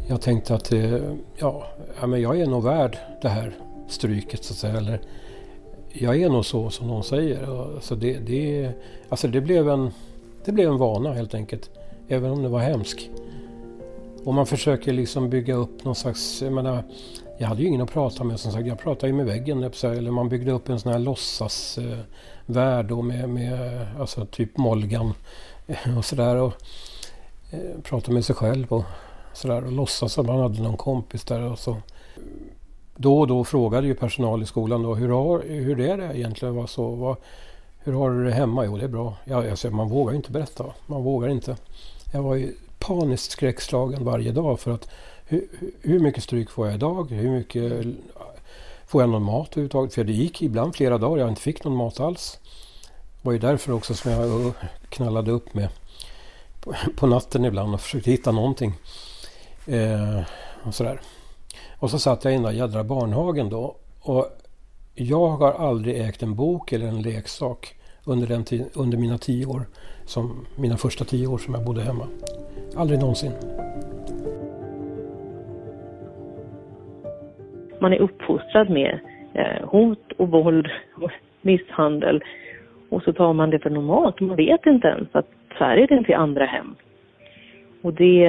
jag 0.09 0.23
tänkte 0.23 0.55
att 0.55 0.73
eh, 0.73 0.95
ja, 1.41 1.67
ja, 2.01 2.07
men 2.07 2.21
jag 2.21 2.41
är 2.41 2.47
nog 2.47 2.65
värd 2.65 2.97
det 3.23 3.29
här 3.29 3.53
stryket 3.88 4.45
så 4.45 4.52
att 4.52 4.59
säga. 4.59 4.76
Eller, 4.76 5.00
jag 5.93 6.23
är 6.23 6.28
nog 6.28 6.45
så 6.45 6.71
som 6.71 6.87
någon 6.87 7.05
säger. 7.05 7.75
Alltså 7.75 7.95
det, 7.95 8.19
det, 8.19 8.71
alltså 9.09 9.28
det, 9.28 9.40
blev 9.40 9.69
en, 9.69 9.90
det 10.45 10.52
blev 10.52 10.71
en 10.71 10.78
vana 10.78 11.12
helt 11.12 11.35
enkelt. 11.35 11.71
Även 12.09 12.31
om 12.31 12.43
det 12.43 12.49
var 12.49 12.61
hemskt. 12.61 13.11
Och 14.25 14.35
man 14.35 14.47
försöker 14.47 14.93
liksom 14.93 15.31
bygga 15.31 15.55
upp 15.55 15.85
någon 15.85 15.95
slags, 15.95 16.43
jag 16.43 16.52
menar, 16.52 16.83
jag 17.38 17.47
hade 17.49 17.62
ju 17.62 17.69
ingen 17.69 17.81
att 17.81 17.93
prata 17.93 18.25
med 18.25 18.40
som 18.40 18.52
sagt. 18.52 18.66
Jag 18.66 18.78
pratade 18.78 19.07
ju 19.07 19.12
med 19.12 19.26
väggen. 19.26 19.62
Eller 19.83 20.11
man 20.11 20.28
byggde 20.28 20.52
upp 20.52 20.69
en 20.69 20.81
sån 20.81 20.93
här 20.93 20.99
låtsasvärld 20.99 22.90
eh, 22.90 23.02
med, 23.02 23.28
med 23.28 23.87
alltså 24.00 24.26
typ 24.26 24.57
Molgan 24.57 25.12
och 25.97 26.05
sådär. 26.05 26.37
Och 26.37 26.52
eh, 27.50 27.81
pratade 27.83 28.14
med 28.14 28.25
sig 28.25 28.37
själv 28.37 28.73
och 28.73 28.85
sådär. 29.33 29.64
Och 29.64 29.73
låtsas 29.73 30.19
att 30.19 30.26
man 30.26 30.40
hade 30.40 30.62
någon 30.62 30.76
kompis 30.76 31.25
där. 31.25 31.43
Och 31.43 31.59
så 31.59 31.76
då 32.97 33.21
och 33.21 33.26
då 33.26 33.45
frågade 33.45 33.87
ju 33.87 33.95
personal 33.95 34.43
i 34.43 34.47
skolan 34.47 34.83
då 34.83 34.95
hur, 34.95 35.09
har, 35.09 35.43
hur 35.43 35.81
är 35.81 35.97
det 35.97 36.19
egentligen? 36.19 36.57
Vad 36.57 36.71
så, 36.71 36.91
vad, 36.91 37.17
hur 37.79 37.93
har 37.93 38.11
du 38.11 38.25
det 38.25 38.33
hemma? 38.33 38.65
Jo, 38.65 38.76
det 38.76 38.85
är 38.85 38.88
bra. 38.88 39.15
Ja, 39.25 39.50
alltså, 39.50 39.71
man 39.71 39.88
vågar 39.88 40.12
ju 40.12 40.17
inte 40.17 40.33
berätta. 40.33 40.65
Man 40.87 41.03
vågar 41.03 41.29
inte. 41.29 41.57
Jag 42.12 42.23
var 42.23 42.35
ju 42.35 42.53
paniskt 42.79 43.31
skräckslagen 43.31 44.05
varje 44.05 44.33
dag 44.33 44.61
för 44.61 44.71
att 44.71 44.88
hur, 45.26 45.49
hur 45.81 46.00
mycket 46.00 46.23
stryk 46.23 46.50
får 46.50 46.67
jag 46.67 46.75
idag? 46.75 47.11
Hur 47.11 47.31
mycket 47.31 47.87
får 48.87 49.03
jag 49.03 49.11
någon 49.11 49.23
mat 49.23 49.49
överhuvudtaget? 49.50 49.95
För 49.95 50.05
det 50.05 50.12
gick 50.12 50.43
ibland 50.43 50.76
flera 50.76 50.99
dagar 50.99 51.19
jag 51.19 51.29
inte 51.29 51.43
fick 51.43 51.65
någon 51.65 51.76
mat 51.76 52.00
alls. 52.00 52.38
Det 52.83 53.29
var 53.29 53.33
ju 53.33 53.38
därför 53.38 53.73
också 53.73 53.95
som 53.95 54.11
jag 54.11 54.53
knallade 54.88 55.31
upp 55.31 55.55
med 55.55 55.69
på, 56.61 56.75
på 56.97 57.07
natten 57.07 57.45
ibland 57.45 57.75
och 57.75 57.81
försökte 57.81 58.11
hitta 58.11 58.33
någonting. 58.33 58.75
Eh, 59.67 60.21
och 60.62 60.75
sådär. 60.75 61.00
Och 61.80 61.90
så 61.90 61.99
satt 61.99 62.25
jag 62.25 62.33
i 62.33 62.37
den 62.37 62.45
där 62.45 62.52
jädra 62.52 62.85
barnhagen 62.85 63.49
då. 63.49 63.76
Och 64.02 64.26
jag 64.95 65.28
har 65.28 65.52
aldrig 65.52 66.00
ägt 66.00 66.23
en 66.23 66.35
bok 66.35 66.73
eller 66.73 66.87
en 66.87 67.02
leksak 67.02 67.75
under, 68.06 68.26
den 68.26 68.45
under 68.76 68.99
mina 68.99 69.18
tio 69.18 69.47
år. 69.47 69.62
Som, 70.04 70.47
mina 70.59 70.76
första 70.76 71.04
tio 71.04 71.26
år 71.26 71.38
som 71.38 71.54
jag 71.54 71.64
bodde 71.64 71.80
hemma. 71.80 72.06
Aldrig 72.76 73.00
någonsin. 73.00 73.33
Man 77.80 77.92
är 77.92 77.99
uppfostrad 77.99 78.71
med 78.71 78.99
eh, 79.35 79.68
hot 79.68 80.12
och 80.18 80.28
våld 80.28 80.66
och 80.95 81.11
misshandel. 81.42 82.25
Och 82.88 83.02
så 83.02 83.12
tar 83.12 83.33
man 83.33 83.50
det 83.50 83.59
för 83.59 83.71
normalt. 83.71 84.21
Man 84.21 84.37
vet 84.37 84.66
inte 84.66 84.88
ens 84.88 85.09
att 85.12 85.26
så 85.59 85.64
här 85.64 85.76
är 85.76 85.87
det 85.87 85.95
inte 85.95 86.12
i 86.12 86.14
andra 86.14 86.45
hem. 86.45 86.75
Och 87.83 87.95
det, 87.95 88.28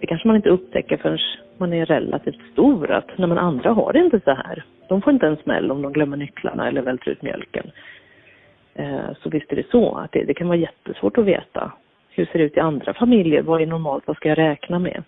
det 0.00 0.06
kanske 0.06 0.28
man 0.28 0.36
inte 0.36 0.48
upptäcker 0.48 0.96
förrän 0.96 1.18
man 1.58 1.72
är 1.72 1.86
relativt 1.86 2.52
stor 2.52 2.90
att 2.90 3.18
när 3.18 3.26
man 3.26 3.38
andra 3.38 3.72
har 3.72 3.92
det 3.92 3.98
inte 3.98 4.20
så 4.20 4.30
här. 4.30 4.64
De 4.88 5.02
får 5.02 5.12
inte 5.12 5.26
en 5.26 5.36
smäll 5.36 5.70
om 5.70 5.82
de 5.82 5.92
glömmer 5.92 6.16
nycklarna 6.16 6.68
eller 6.68 6.82
välter 6.82 7.10
ut 7.10 7.22
mjölken. 7.22 7.70
Eh, 8.74 9.12
så 9.22 9.30
visst 9.30 9.52
är 9.52 9.56
det 9.56 9.70
så 9.70 9.94
att 9.94 10.12
det, 10.12 10.24
det 10.24 10.34
kan 10.34 10.48
vara 10.48 10.58
jättesvårt 10.58 11.18
att 11.18 11.24
veta. 11.24 11.72
Hur 12.10 12.26
ser 12.26 12.38
det 12.38 12.44
ut 12.44 12.56
i 12.56 12.60
andra 12.60 12.94
familjer? 12.94 13.42
Vad 13.42 13.62
är 13.62 13.66
normalt? 13.66 14.06
Vad 14.06 14.16
ska 14.16 14.28
jag 14.28 14.38
räkna 14.38 14.78
med? 14.78 15.02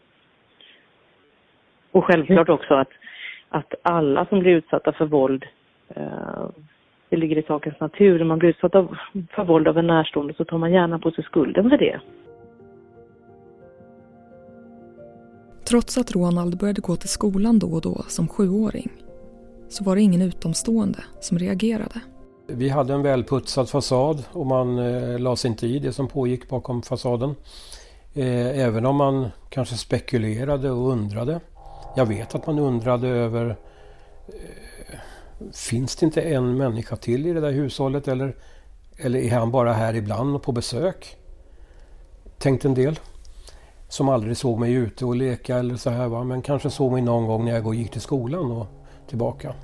Och 1.91 2.05
självklart 2.05 2.49
också 2.49 2.75
att, 2.75 2.91
att 3.49 3.75
alla 3.83 4.27
som 4.27 4.41
blir 4.41 4.53
utsatta 4.53 4.93
för 4.93 5.05
våld, 5.05 5.45
eh, 5.89 6.47
det 7.09 7.17
ligger 7.17 7.39
i 7.39 7.43
sakens 7.43 7.81
natur, 7.81 8.19
när 8.19 8.25
man 8.25 8.39
blir 8.39 8.51
utsatt 8.51 8.73
för 9.31 9.45
våld 9.45 9.69
av 9.69 9.79
en 9.79 9.87
närstående 9.87 10.35
så 10.35 10.45
tar 10.45 10.59
man 10.59 10.73
gärna 10.73 10.99
på 10.99 11.11
sig 11.11 11.25
skulden 11.25 11.71
för 11.71 11.79
det. 11.79 12.01
Trots 15.65 15.99
att 15.99 16.13
Ronald 16.13 16.59
började 16.59 16.81
gå 16.81 16.97
till 16.97 17.09
skolan 17.09 17.59
då 17.59 17.73
och 17.73 17.81
då 17.81 18.05
som 18.09 18.29
sjuåring 18.29 18.93
så 19.69 19.85
var 19.85 19.97
det 19.97 20.03
ingen 20.03 20.23
utomstående 20.23 21.05
som 21.21 21.39
reagerade. 21.39 22.01
Vi 22.47 22.69
hade 22.69 22.95
en 22.95 23.03
välputsad 23.03 23.69
fasad 23.69 24.25
och 24.33 24.47
man 24.47 24.79
eh, 24.79 25.19
la 25.19 25.37
sig 25.37 25.51
inte 25.51 25.67
i 25.67 25.79
det 25.79 25.93
som 25.93 26.09
pågick 26.09 26.49
bakom 26.49 26.83
fasaden. 26.83 27.35
Eh, 28.15 28.59
även 28.59 28.87
om 28.87 28.97
man 28.97 29.29
kanske 29.49 29.77
spekulerade 29.77 30.71
och 30.71 30.91
undrade. 30.91 31.41
Jag 31.97 32.07
vet 32.07 32.35
att 32.35 32.47
man 32.47 32.59
undrade 32.59 33.09
över 33.09 33.57
eh, 34.27 34.99
Finns 35.53 35.97
det 35.97 36.07
inte 36.07 36.21
en 36.23 36.57
människa 36.57 36.97
till 36.97 37.27
i 37.27 37.33
det 37.33 37.41
där 37.41 37.53
hushållet 37.53 38.09
eller 38.09 38.37
Eller 38.97 39.19
är 39.19 39.39
han 39.39 39.51
bara 39.51 39.73
här 39.73 39.95
ibland 39.95 40.37
och 40.37 40.43
på 40.43 40.53
besök? 40.53 41.17
Tänkte 42.39 42.69
en 42.69 42.75
del. 42.75 42.99
Som 43.95 44.09
aldrig 44.09 44.37
såg 44.37 44.59
mig 44.59 44.73
ute 44.73 45.05
och 45.05 45.17
leka 45.17 45.57
eller 45.57 45.77
så 45.77 45.91
här 45.91 46.09
va. 46.09 46.25
Men 46.25 46.43
kanske 46.43 46.71
såg 46.71 46.93
mig 46.93 47.03
någon 47.03 47.27
gång 47.27 47.45
när 47.45 47.53
jag 47.53 47.75
gick 47.75 47.91
till 47.91 48.01
skolan 48.01 48.51
och 48.51 48.67
tillbaka. 49.09 49.55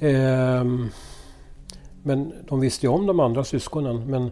Ehm, 0.00 0.88
men 2.02 2.32
de 2.48 2.60
visste 2.60 2.86
ju 2.86 2.92
om 2.92 3.06
de 3.06 3.20
andra 3.20 3.44
syskonen. 3.44 4.10
Men, 4.10 4.30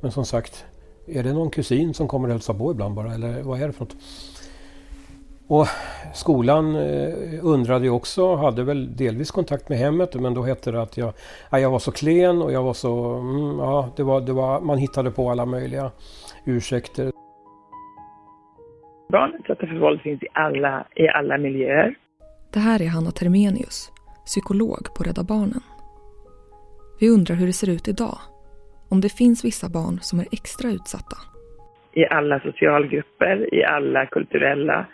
men 0.00 0.12
som 0.12 0.24
sagt, 0.24 0.64
är 1.06 1.22
det 1.22 1.32
någon 1.32 1.50
kusin 1.50 1.94
som 1.94 2.08
kommer 2.08 2.28
och 2.28 2.32
hälsar 2.32 2.54
på 2.54 2.70
ibland 2.70 2.94
bara? 2.94 3.14
Eller 3.14 3.42
vad 3.42 3.62
är 3.62 3.66
det 3.66 3.72
för 3.72 3.84
något? 3.84 3.96
Och 5.46 5.66
skolan 6.14 6.76
eh, 6.76 7.14
undrade 7.42 7.84
ju 7.84 7.90
också, 7.90 8.36
hade 8.36 8.62
väl 8.62 8.96
delvis 8.96 9.30
kontakt 9.30 9.68
med 9.68 9.78
hemmet 9.78 10.14
men 10.14 10.34
då 10.34 10.42
hette 10.42 10.70
det 10.70 10.82
att 10.82 10.96
jag, 10.96 11.12
jag 11.50 11.70
var 11.70 11.78
så 11.78 11.92
klen 11.92 12.42
och 12.42 12.52
jag 12.52 12.62
var 12.62 12.74
så... 12.74 13.14
Mm, 13.14 13.58
ja, 13.58 13.88
det 13.96 14.02
var, 14.02 14.20
det 14.20 14.32
var, 14.32 14.60
man 14.60 14.78
hittade 14.78 15.10
på 15.10 15.30
alla 15.30 15.46
möjliga 15.46 15.90
ursäkter. 16.44 17.23
Barn 19.14 19.34
utsatta 19.38 19.66
för 19.66 19.74
våld 19.74 20.00
finns 20.00 20.22
i 20.22 20.26
alla, 20.32 20.86
i 20.94 21.08
alla 21.08 21.38
miljöer. 21.38 21.94
Det 22.52 22.58
här 22.58 22.82
är 22.82 22.88
Hanna 22.88 23.10
Termenius, 23.10 23.92
psykolog 24.24 24.82
på 24.96 25.02
Rädda 25.04 25.24
Barnen. 25.24 25.64
Vi 27.00 27.08
undrar 27.08 27.34
hur 27.36 27.46
det 27.46 27.52
ser 27.52 27.70
ut 27.76 27.88
idag. 27.88 28.18
Om 28.90 29.00
det 29.00 29.12
finns 29.18 29.44
vissa 29.44 29.68
barn 29.68 29.98
som 30.00 30.18
är 30.18 30.26
extra 30.32 30.68
utsatta. 30.70 31.16
I 31.92 32.06
alla 32.06 32.40
socialgrupper, 32.40 33.54
i 33.54 33.64
alla 33.64 34.06
kulturella 34.06 34.86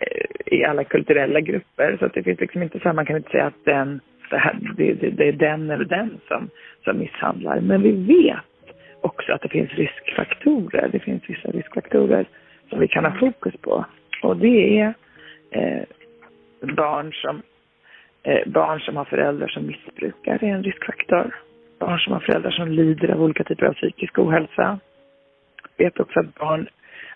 Eh, 0.00 0.58
i 0.58 0.64
alla 0.64 0.84
kulturella 0.84 1.40
grupper. 1.40 1.96
Så 1.98 2.04
att 2.04 2.14
det 2.14 2.22
finns 2.22 2.40
liksom 2.40 2.62
inte 2.62 2.80
så 2.80 2.92
man 2.92 3.06
kan 3.06 3.16
inte 3.16 3.30
säga 3.30 3.46
att 3.46 3.64
den, 3.64 4.00
det, 4.30 4.38
här, 4.38 4.58
det, 4.76 4.92
det, 4.92 5.10
det, 5.10 5.28
är 5.28 5.32
den 5.32 5.70
eller 5.70 5.84
den 5.84 6.20
som, 6.28 6.50
som 6.84 6.98
misshandlar. 6.98 7.60
Men 7.60 7.82
vi 7.82 7.92
vet 7.92 8.76
också 9.00 9.32
att 9.32 9.42
det 9.42 9.48
finns 9.48 9.70
riskfaktorer. 9.70 10.88
Det 10.92 10.98
finns 10.98 11.22
vissa 11.26 11.48
riskfaktorer 11.48 12.26
som 12.68 12.80
vi 12.80 12.88
kan 12.88 13.04
ha 13.04 13.18
fokus 13.18 13.54
på. 13.60 13.84
Och 14.22 14.36
det 14.36 14.80
är 14.80 14.94
eh, 15.50 15.82
barn, 16.60 17.12
som, 17.12 17.42
eh, 18.22 18.48
barn 18.48 18.80
som 18.80 18.96
har 18.96 19.04
föräldrar 19.04 19.48
som 19.48 19.66
missbrukar 19.66 20.44
är 20.44 20.48
en 20.48 20.62
riskfaktor. 20.62 21.34
Barn 21.78 21.98
som 21.98 22.12
har 22.12 22.20
föräldrar 22.20 22.50
som 22.50 22.68
lider 22.68 23.08
av 23.08 23.22
olika 23.22 23.44
typer 23.44 23.66
av 23.66 23.72
psykisk 23.72 24.18
ohälsa. 24.18 24.78
Vet 25.76 26.00
också 26.00 26.20
att 26.20 26.34
barn 26.34 26.68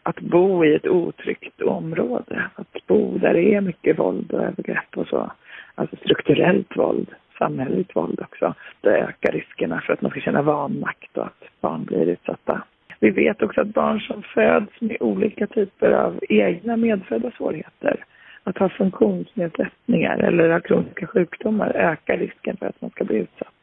att 0.02 0.21
bo 0.21 0.64
i 0.64 0.75
ett 0.75 0.87
otryggt 0.87 1.62
område. 1.62 2.50
Att 2.54 2.87
bo 2.87 3.19
där 3.19 3.35
det 3.35 3.54
är 3.54 3.61
mycket 3.61 3.99
våld 3.99 4.33
och 4.33 4.42
övergrepp 4.42 4.97
och 4.97 5.07
så. 5.07 5.33
Alltså 5.75 5.97
strukturellt 5.97 6.76
våld, 6.76 7.09
samhälleligt 7.38 7.97
våld 7.97 8.21
också. 8.21 8.54
Det 8.80 8.90
ökar 8.90 9.33
riskerna 9.33 9.80
för 9.80 9.92
att 9.92 10.02
man 10.02 10.11
ska 10.11 10.21
känna 10.21 10.42
vanmakt 10.42 11.16
och 11.16 11.26
att 11.26 11.45
barn 11.61 11.85
blir 11.85 12.07
utsatta. 12.07 12.62
Vi 13.00 13.11
vet 13.11 13.42
också 13.42 13.61
att 13.61 13.75
barn 13.75 14.00
som 14.00 14.23
föds 14.23 14.80
med 14.80 14.97
olika 15.00 15.47
typer 15.47 15.92
av 15.92 16.21
egna 16.28 16.76
medfödda 16.76 17.30
svårigheter, 17.30 18.04
att 18.45 18.59
ha 18.59 18.69
funktionsnedsättningar 18.69 20.19
eller 20.19 20.50
ha 20.50 20.61
kroniska 20.61 21.07
sjukdomar 21.07 21.71
ökar 21.76 22.16
risken 22.16 22.57
för 22.57 22.66
att 22.66 22.80
man 22.80 22.90
ska 22.90 23.04
bli 23.04 23.16
utsatt 23.16 23.54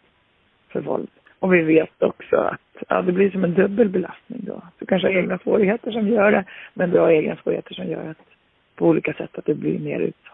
för 0.70 0.82
våld. 0.82 1.10
Och 1.39 1.53
vi 1.53 1.62
vet 1.62 2.03
också 2.03 2.36
att 2.36 2.84
ja, 2.89 3.01
det 3.01 3.12
blir 3.12 3.32
som 3.32 3.44
en 3.44 3.53
dubbel 3.53 3.89
belastning 3.89 4.39
då. 4.44 4.62
Du 4.79 4.86
kanske 4.86 5.08
har 5.08 5.15
egna 5.15 5.38
svårigheter 5.38 5.91
som 5.91 6.08
gör 6.08 6.32
det, 6.32 6.46
men 6.74 6.89
du 6.89 7.00
har 7.00 7.12
egna 7.12 7.36
svårigheter 7.36 7.74
som 7.74 7.88
gör 7.88 8.10
att 8.10 8.27
på 8.75 8.88
olika 8.88 9.13
sätt 9.13 9.38
att 9.38 9.46
du 9.46 9.53
blir 9.53 9.79
mer 9.79 10.00
utsatt. 10.00 10.34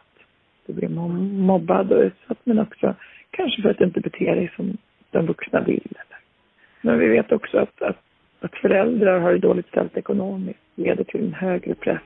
Du 0.66 0.74
blir 0.74 0.90
mobbad 0.90 1.92
och 1.92 2.02
utsatt, 2.02 2.38
men 2.44 2.60
också 2.60 2.96
kanske 3.32 3.62
för 3.62 3.70
att 3.70 3.78
du 3.78 3.84
inte 3.84 4.00
beter 4.00 4.36
dig 4.36 4.52
som 4.56 4.78
de 5.12 5.26
vuxna 5.26 5.62
vill. 5.62 5.94
Men 6.82 7.00
vi 7.00 7.08
vet 7.08 7.32
också 7.32 7.58
att, 7.58 7.82
att, 7.82 8.00
att 8.44 8.56
föräldrar 8.56 9.20
har 9.20 9.32
det 9.32 9.40
dåligt 9.40 9.68
ställt 9.68 9.98
ekonomiskt 9.98 10.60
leder 10.76 11.04
till 11.04 11.24
en 11.24 11.34
högre 11.34 11.76
press 11.76 12.02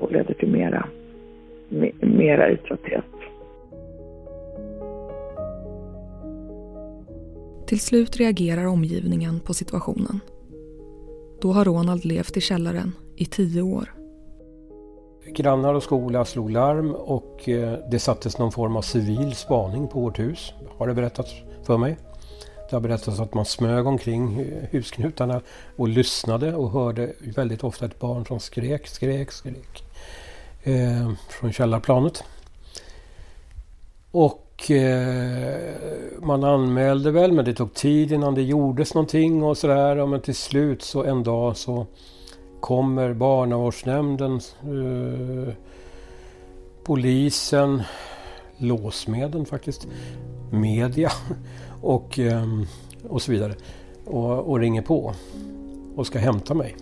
och 0.00 0.12
leder 0.12 0.34
till 0.34 0.48
mera, 0.48 0.88
mera 2.00 2.48
utsatthet. 2.48 3.04
Till 7.66 7.80
slut 7.80 8.16
reagerar 8.16 8.66
omgivningen 8.66 9.40
på 9.40 9.54
situationen. 9.54 10.20
Då 11.40 11.52
har 11.52 11.64
Ronald 11.64 12.04
levt 12.04 12.36
i 12.36 12.40
källaren 12.40 12.92
i 13.16 13.24
tio 13.24 13.62
år. 13.62 13.94
Grannar 15.36 15.74
och 15.74 15.82
skola 15.82 16.24
slog 16.24 16.50
larm 16.50 16.94
och 16.94 17.48
eh, 17.48 17.78
det 17.90 17.98
sattes 17.98 18.38
någon 18.38 18.52
form 18.52 18.76
av 18.76 18.82
civil 18.82 19.34
spaning 19.34 19.88
på 19.88 20.00
vårt 20.00 20.18
hus, 20.18 20.52
har 20.78 20.88
det 20.88 20.94
berättats 20.94 21.34
för 21.66 21.78
mig. 21.78 21.96
Det 22.70 22.76
har 22.76 22.80
berättats 22.80 23.20
att 23.20 23.34
man 23.34 23.44
smög 23.44 23.86
omkring 23.86 24.46
husknutarna 24.70 25.40
och 25.76 25.88
lyssnade 25.88 26.54
och 26.54 26.70
hörde 26.70 27.12
väldigt 27.36 27.64
ofta 27.64 27.86
ett 27.86 27.98
barn 27.98 28.26
som 28.26 28.40
skrek, 28.40 28.86
skrek, 28.86 29.32
skrek 29.32 29.84
eh, 30.62 31.12
från 31.28 31.52
källarplanet. 31.52 32.24
Och 34.10 34.70
eh, 34.70 35.74
man 36.22 36.44
anmälde 36.44 37.10
väl 37.10 37.32
men 37.32 37.44
det 37.44 37.54
tog 37.54 37.74
tid 37.74 38.12
innan 38.12 38.34
det 38.34 38.42
gjordes 38.42 38.94
någonting 38.94 39.42
och 39.42 39.58
sådär. 39.58 40.06
Men 40.06 40.20
till 40.20 40.34
slut 40.34 40.82
så 40.82 41.04
en 41.04 41.22
dag 41.22 41.56
så 41.56 41.86
kommer 42.60 43.12
barnavårdsnämnden, 43.12 44.40
eh, 44.62 45.54
polisen, 46.84 47.82
låsmedlen 48.58 49.46
faktiskt, 49.46 49.86
media 50.50 51.10
och, 51.84 52.18
ehm, 52.18 52.66
och 53.08 53.22
så 53.22 53.32
vidare. 53.32 53.54
Och, 54.04 54.50
och, 54.50 54.58
ringer 54.58 54.82
på 54.82 55.14
och 55.96 56.06
ska 56.06 56.18
hämta 56.18 56.54
mig. 56.54 56.76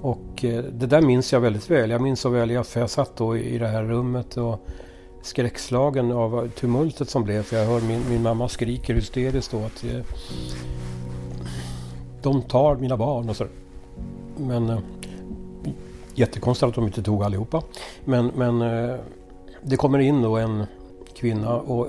Och 0.00 0.44
eh, 0.44 0.64
det 0.64 0.86
där 0.86 1.02
minns 1.02 1.32
jag 1.32 1.40
väldigt 1.40 1.70
väl. 1.70 1.90
Jag 1.90 2.00
minns 2.00 2.20
så 2.20 2.28
väl, 2.28 2.64
för 2.64 2.80
jag 2.80 2.90
satt 2.90 3.16
då 3.16 3.36
i 3.36 3.58
det 3.58 3.68
här 3.68 3.82
rummet 3.82 4.36
och 4.36 4.66
skräckslagen 5.22 6.12
av 6.12 6.48
tumultet 6.48 7.10
som 7.10 7.24
blev. 7.24 7.42
För 7.42 7.56
jag 7.56 7.66
hör 7.66 7.80
min, 7.80 8.02
min 8.08 8.22
mamma 8.22 8.48
skriker 8.48 8.94
hysteriskt 8.94 9.50
då 9.50 9.58
att 9.58 9.84
eh, 9.84 10.00
de 12.22 12.42
tar 12.42 12.76
mina 12.76 12.96
barn 12.96 13.28
och 13.28 13.36
så. 13.36 13.46
Men 14.36 14.70
eh, 14.70 14.78
jättekonstigt 16.14 16.68
att 16.68 16.74
de 16.74 16.84
inte 16.84 17.02
tog 17.02 17.22
allihopa. 17.22 17.62
Men, 18.04 18.30
men 18.34 18.58
det 19.62 19.76
kommer 19.76 19.98
in 19.98 20.22
då 20.22 20.36
en 20.36 20.66
kvinna 21.14 21.56
och, 21.56 21.88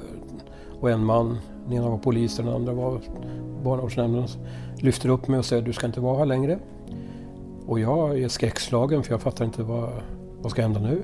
och 0.79 0.91
en 0.91 1.05
man. 1.05 1.37
Den 1.67 1.77
ena 1.77 1.89
var 1.89 1.97
polis, 1.97 2.37
den 2.37 2.47
andra 2.47 2.73
var 2.73 2.99
barnavårdsnämnden. 3.63 4.27
Lyfter 4.81 5.09
upp 5.09 5.27
mig 5.27 5.39
och 5.39 5.45
säger 5.45 5.61
du 5.61 5.73
ska 5.73 5.85
inte 5.85 5.99
vara 5.99 6.17
här 6.17 6.25
längre. 6.25 6.59
Och 7.65 7.79
jag 7.79 8.19
är 8.19 8.27
skräckslagen 8.27 9.03
för 9.03 9.11
jag 9.11 9.21
fattar 9.21 9.45
inte 9.45 9.63
vad, 9.63 9.89
vad 10.41 10.51
ska 10.51 10.61
hända 10.61 10.79
nu. 10.79 11.03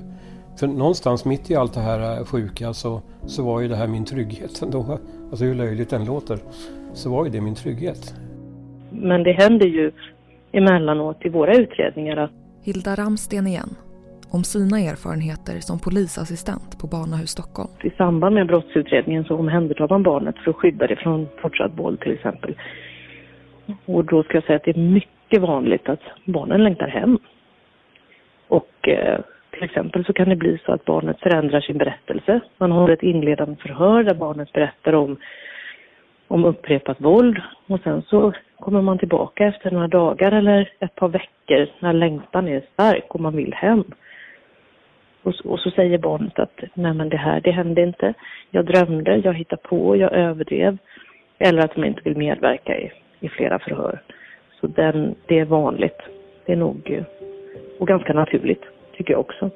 För 0.60 0.68
någonstans 0.68 1.26
mitt 1.26 1.52
i 1.52 1.56
allt 1.56 1.74
det 1.74 1.80
här 1.80 2.18
äh, 2.18 2.26
sjuka 2.26 2.74
så, 2.74 3.02
så 3.26 3.44
var 3.44 3.62
ju 3.62 3.68
det 3.68 3.76
här 3.76 3.88
min 3.88 4.06
trygghet 4.06 4.62
ändå. 4.62 5.00
Alltså 5.30 5.46
hur 5.46 5.56
löjligt 5.56 5.90
den 5.90 6.06
låter, 6.06 6.40
så 6.94 7.10
var 7.10 7.26
ju 7.26 7.32
det 7.32 7.42
min 7.42 7.56
trygghet. 7.56 8.16
Men 8.92 9.24
det 9.24 9.32
händer 9.32 9.66
ju 9.66 9.92
emellanåt 10.52 11.18
i 11.26 11.30
våra 11.30 11.56
utredningar 11.56 12.18
att... 12.18 12.32
Hilda 12.62 12.96
Ramsten 12.96 13.48
igen, 13.48 13.76
om 14.34 14.44
sina 14.44 14.78
erfarenheter 14.80 15.58
som 15.60 15.80
polisassistent 15.80 16.70
på 16.82 16.88
Barnahus 16.88 17.30
Stockholm. 17.30 17.70
I 17.84 17.90
samband 17.90 18.36
med 18.36 18.48
brottsutredningen 18.48 19.24
så 19.26 19.36
omhändertar 19.38 19.88
man 19.90 20.04
barnet 20.04 20.38
för 20.38 20.52
att 20.52 20.58
skydda 20.58 20.88
det 20.88 20.96
från 20.96 21.28
fortsatt 21.42 21.72
våld 21.76 22.00
till 22.00 22.12
exempel. 22.12 22.56
Och 23.86 24.06
då 24.06 24.24
ska 24.24 24.34
jag 24.34 24.44
säga 24.44 24.56
att 24.56 24.64
det 24.64 24.78
är 24.78 24.90
mycket 25.00 25.42
vanligt 25.42 25.90
att 25.90 26.04
barnen 26.26 26.64
längtar 26.64 26.88
hem. 26.88 27.20
Och 28.48 28.88
eh, 28.88 29.20
till 29.52 29.64
exempel 29.64 30.06
så 30.06 30.14
kan 30.14 30.30
det 30.30 30.36
bli 30.36 30.60
så 30.66 30.72
att 30.72 30.86
barnet 30.86 31.20
förändrar 31.20 31.62
sin 31.62 31.78
berättelse. 31.78 32.42
Man 32.58 32.72
har 32.72 32.90
ett 32.90 33.04
inledande 33.04 33.56
förhör 33.56 34.04
där 34.04 34.16
barnet 34.16 34.54
berättar 34.54 34.94
om, 34.94 35.18
om 36.28 36.46
upprepat 36.46 37.02
våld 37.02 37.42
och 37.68 37.80
sen 37.84 38.02
så 38.02 38.34
kommer 38.60 38.82
man 38.82 38.98
tillbaka 38.98 39.46
efter 39.46 39.72
några 39.72 39.88
dagar 39.88 40.32
eller 40.32 40.72
ett 40.80 40.96
par 40.96 41.10
veckor 41.10 41.68
när 41.80 41.94
längtan 41.94 42.48
är 42.48 42.64
stark 42.74 43.06
och 43.16 43.22
man 43.22 43.36
vill 43.36 43.54
hem. 43.54 43.84
Och 45.24 45.36
så, 45.36 45.50
och 45.50 45.60
så 45.60 45.70
säger 45.70 45.98
barnet 45.98 46.40
att 46.40 46.60
nej 46.74 46.94
men 46.94 47.10
det 47.10 47.18
här, 47.18 47.42
det 47.42 47.52
hände 47.52 47.82
inte. 47.82 48.14
Jag 48.52 48.66
drömde, 48.66 49.16
jag 49.16 49.34
hittade 49.34 49.62
på, 49.62 49.96
jag 49.96 50.14
överdrev. 50.14 50.78
Eller 51.40 51.66
att 51.66 51.76
de 51.76 51.84
inte 51.84 52.02
vill 52.04 52.18
medverka 52.18 52.78
i, 52.78 52.92
i 53.20 53.30
flera 53.30 53.60
förhör. 53.60 54.02
Så 54.62 54.68
den, 54.68 55.16
det 55.26 55.40
är 55.40 55.46
vanligt. 55.46 56.00
Det 56.46 56.52
är 56.52 56.58
nog 56.58 56.92
eh, 56.92 57.04
och 57.80 57.88
ganska 57.88 58.14
naturligt 58.14 58.64
tycker 58.98 59.14
jag 59.14 59.20
också. 59.20 59.50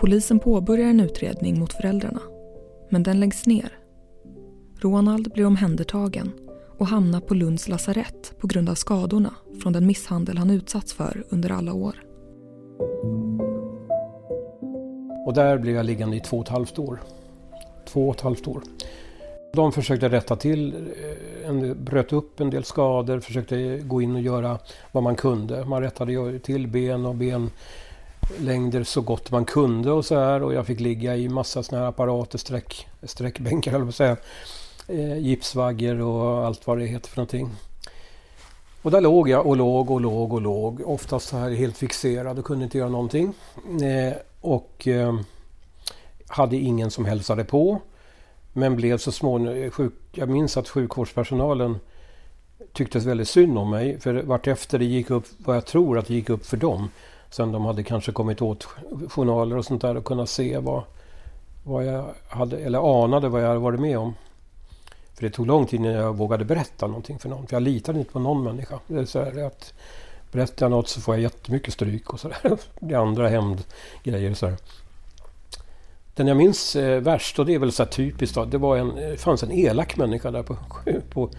Polisen 0.00 0.38
påbörjar 0.38 0.88
en 0.88 1.00
utredning 1.00 1.58
mot 1.58 1.72
föräldrarna, 1.72 2.20
men 2.90 3.02
den 3.02 3.20
läggs 3.20 3.46
ner. 3.46 3.68
Ronald 4.82 5.32
blir 5.32 5.46
omhändertagen 5.46 6.32
och 6.78 6.86
hamnar 6.86 7.20
på 7.20 7.34
Lunds 7.34 7.68
lasarett 7.68 8.34
på 8.40 8.46
grund 8.46 8.68
av 8.68 8.74
skadorna 8.74 9.30
från 9.62 9.72
den 9.72 9.86
misshandel 9.86 10.38
han 10.38 10.50
utsatts 10.50 10.94
för 10.94 11.24
under 11.30 11.52
alla 11.52 11.74
år. 11.74 11.94
Och 15.26 15.34
där 15.34 15.58
blev 15.58 15.76
jag 15.76 15.86
liggande 15.86 16.16
i 16.16 16.20
två 16.20 16.38
och 16.38 16.44
ett 16.44 16.52
halvt 16.52 16.78
år. 16.78 17.02
Två 17.84 18.08
och 18.08 18.14
ett 18.14 18.20
halvt 18.20 18.48
år. 18.48 18.62
De 19.52 19.72
försökte 19.72 20.08
rätta 20.08 20.36
till, 20.36 20.74
eh, 20.74 21.48
en, 21.48 21.84
bröt 21.84 22.12
upp 22.12 22.40
en 22.40 22.50
del 22.50 22.64
skador, 22.64 23.20
försökte 23.20 23.78
gå 23.78 24.02
in 24.02 24.14
och 24.14 24.20
göra 24.20 24.58
vad 24.92 25.02
man 25.02 25.16
kunde. 25.16 25.64
Man 25.64 25.82
rättade 25.82 26.38
till 26.38 26.68
ben 26.68 27.06
och 27.06 27.14
benlängder 27.14 28.84
så 28.84 29.00
gott 29.00 29.30
man 29.30 29.44
kunde 29.44 29.90
och 29.90 30.04
så 30.04 30.18
här. 30.18 30.42
Och 30.42 30.54
jag 30.54 30.66
fick 30.66 30.80
ligga 30.80 31.16
i 31.16 31.28
massa 31.28 31.62
sådana 31.62 31.84
här 31.84 31.88
apparater, 31.88 32.38
sträck, 32.38 32.86
sträckbänkar 33.02 33.70
höll 33.70 33.80
jag 33.80 33.86
på 33.86 33.88
att 33.88 33.94
säga. 33.94 34.16
Eh, 34.88 35.18
Gipsvagger 35.18 36.00
och 36.00 36.46
allt 36.46 36.66
vad 36.66 36.78
det 36.78 36.86
heter 36.86 37.08
för 37.08 37.16
någonting. 37.16 37.50
Och 38.84 38.90
där 38.90 39.00
låg 39.00 39.28
jag 39.28 39.46
och 39.46 39.56
låg 39.56 39.90
och 39.90 40.00
låg 40.00 40.32
och 40.32 40.42
låg. 40.42 40.82
Oftast 40.86 41.28
så 41.28 41.36
här 41.36 41.50
helt 41.50 41.76
fixerad 41.76 42.38
och 42.38 42.44
kunde 42.44 42.64
inte 42.64 42.78
göra 42.78 42.88
någonting. 42.88 43.34
Eh, 43.82 44.16
och 44.40 44.88
eh, 44.88 45.14
hade 46.28 46.56
ingen 46.56 46.90
som 46.90 47.04
hälsade 47.04 47.44
på. 47.44 47.80
Men 48.52 48.76
blev 48.76 48.98
så 48.98 49.12
småningom 49.12 49.62
eh, 49.62 49.70
sjuk. 49.70 49.92
Jag 50.12 50.28
minns 50.28 50.56
att 50.56 50.68
sjukvårdspersonalen 50.68 51.78
tycktes 52.72 53.04
väldigt 53.04 53.28
synd 53.28 53.58
om 53.58 53.70
mig. 53.70 54.00
För 54.00 54.22
vartefter 54.22 54.78
det 54.78 54.84
gick 54.84 55.10
upp, 55.10 55.24
vad 55.38 55.56
jag 55.56 55.66
tror 55.66 55.98
att 55.98 56.06
det 56.06 56.14
gick 56.14 56.30
upp 56.30 56.46
för 56.46 56.56
dem. 56.56 56.90
Sen 57.30 57.52
de 57.52 57.64
hade 57.64 57.82
kanske 57.82 58.12
kommit 58.12 58.42
åt 58.42 58.68
journaler 59.08 59.56
och 59.56 59.64
sånt 59.64 59.82
där 59.82 59.96
och 59.96 60.04
kunnat 60.04 60.28
se 60.28 60.58
vad, 60.58 60.82
vad 61.62 61.86
jag 61.86 62.04
hade, 62.28 62.58
eller 62.58 63.04
anade 63.04 63.28
vad 63.28 63.42
jag 63.42 63.48
hade 63.48 63.60
varit 63.60 63.80
med 63.80 63.98
om. 63.98 64.14
För 65.14 65.22
det 65.22 65.30
tog 65.30 65.46
lång 65.46 65.66
tid 65.66 65.80
innan 65.80 65.92
jag 65.92 66.16
vågade 66.16 66.44
berätta 66.44 66.86
någonting 66.86 67.18
för 67.18 67.28
någon. 67.28 67.46
För 67.46 67.56
jag 67.56 67.62
litade 67.62 67.98
inte 67.98 68.12
på 68.12 68.18
någon 68.18 68.42
människa. 68.42 68.78
Det 68.86 68.98
är 68.98 69.04
så 69.04 69.24
här 69.24 69.46
att 69.46 69.74
berättar 70.32 70.66
jag 70.66 70.70
något 70.70 70.88
så 70.88 71.00
får 71.00 71.14
jag 71.14 71.22
jättemycket 71.22 71.74
stryk 71.74 72.12
och 72.12 72.20
sådär. 72.20 72.38
Det 72.80 72.94
är 72.94 72.98
andra 72.98 73.28
hämndgrejer. 73.28 74.30
och 74.30 74.36
sådär. 74.36 74.56
Den 76.14 76.26
jag 76.26 76.36
minns 76.36 76.76
eh, 76.76 77.00
värst, 77.00 77.38
och 77.38 77.46
det 77.46 77.54
är 77.54 77.58
väl 77.58 77.72
så 77.72 77.86
typiskt, 77.86 78.34
då, 78.34 78.44
det 78.44 78.58
var 78.58 78.76
en, 78.76 78.94
det 78.94 79.20
fanns 79.20 79.42
en 79.42 79.52
elak 79.52 79.96
människa 79.96 80.30
där 80.30 80.42
på, 80.42 80.56
på 81.10 81.30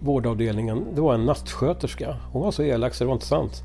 vårdavdelningen. 0.00 0.84
Det 0.94 1.00
var 1.00 1.14
en 1.14 1.24
nattsköterska. 1.24 2.16
Hon 2.32 2.42
var 2.42 2.50
så 2.50 2.62
elak 2.62 2.94
så 2.94 3.04
det 3.04 3.08
var 3.08 3.14
inte 3.14 3.26
sant. 3.26 3.62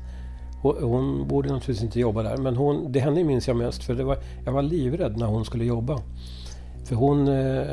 Hon, 0.62 0.82
hon 0.82 1.28
borde 1.28 1.48
naturligtvis 1.48 1.84
inte 1.84 2.00
jobba 2.00 2.22
där, 2.22 2.36
men 2.36 2.56
hon, 2.56 2.92
det 2.92 3.00
henne 3.00 3.24
minns 3.24 3.48
jag 3.48 3.56
mest 3.56 3.84
för 3.84 3.94
det 3.94 4.04
var, 4.04 4.18
jag 4.44 4.52
var 4.52 4.62
livrädd 4.62 5.18
när 5.18 5.26
hon 5.26 5.44
skulle 5.44 5.64
jobba. 5.64 6.00
För 6.84 6.94
hon, 6.94 7.28
eh, 7.28 7.66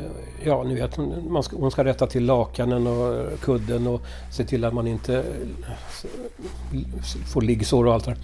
ja 0.44 0.62
ni 0.62 0.74
vet, 0.74 0.98
man 1.28 1.42
ska, 1.42 1.56
hon 1.56 1.70
ska 1.70 1.84
rätta 1.84 2.06
till 2.06 2.24
lakanen 2.24 2.86
och 2.86 3.40
kudden 3.40 3.86
och 3.86 4.02
se 4.30 4.44
till 4.44 4.64
att 4.64 4.74
man 4.74 4.86
inte 4.86 5.16
eh, 5.16 6.82
får 7.26 7.42
liggsår 7.42 7.86
och 7.86 7.94
allt 7.94 8.04
det 8.04 8.10
där. 8.10 8.20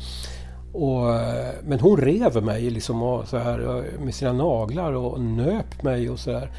Och, 0.72 1.14
eh, 1.14 1.55
men 1.64 1.81
hon 1.81 1.96
rev 1.96 2.44
mig 2.44 2.70
liksom 2.70 3.03
och 3.03 3.29
så 3.29 3.37
här, 3.37 3.85
med 4.05 4.14
sina 4.14 4.33
naglar 4.33 4.92
och 4.92 5.20
nöp 5.20 5.83
mig 5.83 6.11
och 6.11 6.18
så 6.18 6.31
där. 6.31 6.51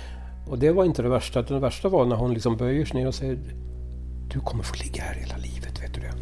Och 0.50 0.60
det 0.60 0.72
var 0.72 0.86
inte 0.86 1.02
det 1.02 1.10
värsta. 1.10 1.42
Det 1.42 1.60
värsta 1.60 1.90
var 1.90 2.06
när 2.06 2.16
hon 2.16 2.34
liksom 2.34 2.58
böjer 2.58 2.86
sig 2.86 3.00
ner 3.00 3.08
och 3.08 3.16
säger 3.16 3.40
Du 4.34 4.40
kommer 4.40 4.64
få 4.64 4.76
ligga 4.84 5.04
här 5.04 5.16
hela 5.16 5.38
livet, 5.38 5.84
vet 5.84 5.94
du 5.94 6.02
det? 6.02 6.14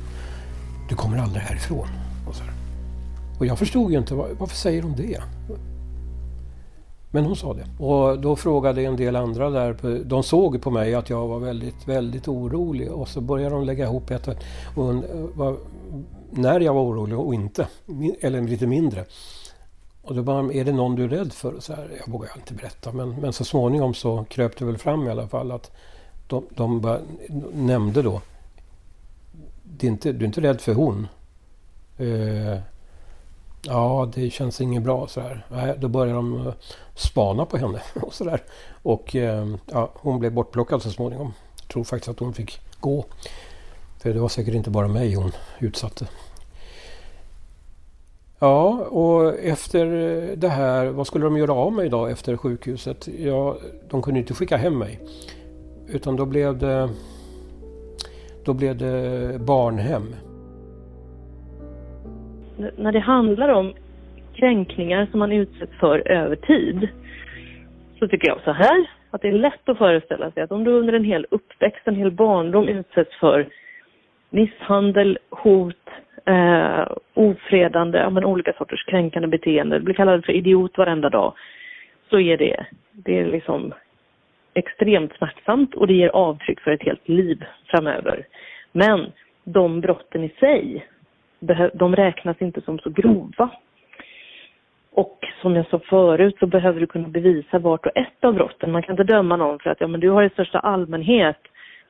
Du 0.89 0.96
kommer 0.96 1.18
aldrig 1.18 1.44
härifrån. 1.44 1.88
Och, 2.28 2.36
så 2.36 2.44
här. 2.44 2.54
och 3.39 3.46
jag 3.46 3.60
förstod 3.60 3.91
ju 3.91 3.98
inte, 3.98 4.15
varför 4.15 4.56
säger 4.56 4.82
hon 4.82 4.96
det? 4.96 5.22
Men 7.15 7.25
hon 7.25 7.36
sa 7.36 7.54
det. 7.54 7.84
Och 7.84 8.19
då 8.19 8.36
frågade 8.36 8.82
en 8.82 8.95
del 8.95 9.15
andra 9.15 9.49
där, 9.49 10.04
de 10.04 10.23
såg 10.23 10.62
på 10.62 10.71
mig 10.71 10.95
att 10.95 11.10
jag 11.10 11.28
var 11.28 11.39
väldigt, 11.39 11.88
väldigt 11.88 12.28
orolig 12.28 12.91
och 12.91 13.08
så 13.08 13.21
började 13.21 13.56
de 13.56 13.63
lägga 13.63 13.86
ihop 13.86 14.12
ett 14.12 14.28
och 14.75 14.93
eh, 14.93 14.99
var, 15.34 15.58
när 16.32 16.60
jag 16.60 16.73
var 16.73 16.82
orolig 16.82 17.19
och 17.19 17.34
inte, 17.34 17.67
eller 18.21 18.41
lite 18.41 18.67
mindre. 18.67 19.06
Och 20.01 20.15
då 20.15 20.23
bara, 20.23 20.54
är 20.54 20.65
det 20.65 20.71
någon 20.71 20.95
du 20.95 21.04
är 21.04 21.10
rädd 21.10 21.34
för? 21.34 21.60
Så 21.60 21.73
här, 21.73 21.91
jag 22.06 22.13
vågar 22.13 22.30
inte 22.36 22.54
berätta 22.54 22.91
men, 22.91 23.10
men 23.10 23.34
så 23.34 23.45
småningom 23.45 23.93
så 23.93 24.25
kröp 24.30 24.58
det 24.58 24.65
väl 24.65 24.78
fram 24.78 25.08
i 25.08 25.12
alla 25.12 25.28
fall 25.28 25.51
att 25.51 25.71
de, 26.28 26.45
de 26.49 26.82
bara, 26.82 26.99
nämnde 27.54 28.01
då, 28.01 28.21
det 29.63 29.88
är 29.88 29.91
inte, 29.91 30.12
du 30.12 30.25
är 30.25 30.28
inte 30.28 30.41
rädd 30.41 30.62
för 30.62 30.73
hon? 30.73 31.08
Eh, 31.97 32.60
Ja, 33.67 34.12
det 34.15 34.30
känns 34.30 34.62
inget 34.62 34.84
bra 34.84 35.08
så 35.08 35.21
här. 35.21 35.75
Då 35.80 35.88
började 35.88 36.13
de 36.13 36.47
eh, 36.47 36.54
spana 36.95 37.45
på 37.45 37.58
henne 37.58 37.82
och 38.01 38.13
sådär. 38.13 38.43
Och 38.84 39.15
ehm, 39.15 39.58
ja, 39.71 39.91
hon 39.93 40.19
blev 40.19 40.34
bortplockad 40.34 40.82
så 40.82 40.91
småningom. 40.91 41.34
Jag 41.62 41.67
tror 41.67 41.84
faktiskt 41.84 42.10
att 42.10 42.19
hon 42.19 42.34
fick 42.34 42.60
gå. 42.80 43.06
För 43.99 44.13
det 44.13 44.19
var 44.19 44.30
säkert 44.30 44.54
inte 44.54 44.69
bara 44.69 44.88
mig 44.88 45.13
hon 45.13 45.32
utsatte. 45.60 46.08
Ja, 48.39 48.67
och 48.86 49.34
efter 49.39 49.86
eh, 49.86 50.38
det 50.38 50.49
här, 50.49 50.86
vad 50.86 51.08
skulle 51.08 51.25
de 51.25 51.38
göra 51.38 51.54
av 51.54 51.73
mig 51.73 51.89
då 51.89 52.06
efter 52.06 52.38
sjukhuset? 52.38 53.08
Ja, 53.19 53.58
de 53.89 54.01
kunde 54.01 54.19
inte 54.19 54.34
skicka 54.34 54.58
hem 54.58 54.78
mig. 54.78 54.99
Utan 55.88 56.15
då 56.15 56.25
blev 56.25 56.58
det, 56.58 56.89
då 58.43 58.54
blev 58.54 58.78
det 58.78 59.39
barnhem 59.39 60.15
när 62.78 62.91
det 62.91 63.00
handlar 63.00 63.50
om 63.50 63.74
kränkningar 64.36 65.08
som 65.12 65.20
man 65.20 65.32
utsätts 65.32 65.80
för 65.80 66.08
över 66.08 66.36
tid 66.36 66.89
så 68.00 68.08
tycker 68.08 68.28
jag 68.28 68.41
så 68.44 68.52
här 68.52 68.89
att 69.12 69.22
det 69.22 69.28
är 69.28 69.34
lätt 69.34 69.70
att 69.70 69.78
föreställa 69.78 70.32
sig 70.32 70.44
att 70.44 70.52
om 70.52 70.63
du 70.63 70.72
under 70.72 70.94
en 70.94 71.04
hel 71.04 71.26
uppväxt, 71.32 71.88
en 71.88 71.96
hel 71.96 72.12
barndom 72.12 72.68
utsätts 72.68 73.20
för 73.20 73.48
misshandel, 74.30 75.18
hot, 75.30 75.89
eh, 76.26 76.88
ofredande, 77.13 77.98
ja, 77.98 78.10
men 78.10 78.26
olika 78.26 78.54
sorters 78.54 78.86
kränkande 78.86 79.28
beteende, 79.28 79.80
blir 79.80 79.96
kallad 79.96 80.26
för 80.26 80.34
idiot 80.34 80.78
varenda 80.78 81.10
dag, 81.10 81.34
så 82.10 82.20
är 82.20 82.38
det, 82.38 82.65
det 82.91 83.20
är 83.20 83.26
liksom 83.26 83.74
extremt 84.54 85.13
smärtsamt 85.18 85.76
och 85.76 85.88
det 85.88 85.94
ger 85.94 86.10
avtryck 86.10 86.60
för 86.60 86.72
ett 86.72 86.84
helt 86.84 87.10
liv 87.10 87.46
framöver. 87.65 88.26
Men 88.72 89.12
de 89.44 89.82
brotten 89.82 90.24
i 90.24 90.30
sig 90.39 90.88
de 91.73 91.95
räknas 91.95 92.41
inte 92.41 92.62
som 92.62 92.79
så 92.79 92.89
grova. 92.89 93.49
Och 94.91 95.19
som 95.41 95.55
jag 95.55 95.67
sa 95.67 95.79
förut 95.79 96.36
så 96.39 96.47
behöver 96.47 96.79
du 96.79 96.88
kunna 96.88 97.08
bevisa 97.08 97.60
vart 97.60 97.86
och 97.86 97.97
ett 97.97 98.23
av 98.23 98.34
brotten. 98.34 98.71
Man 98.71 98.84
kan 98.84 98.93
inte 98.93 99.13
döma 99.13 99.36
någon 99.36 99.60
för 99.60 99.69
att 99.69 99.81
ja, 99.81 99.88
men 99.88 99.99
du 99.99 100.10
har 100.10 100.23
i 100.23 100.29
största 100.29 100.60
allmänhet 100.60 101.39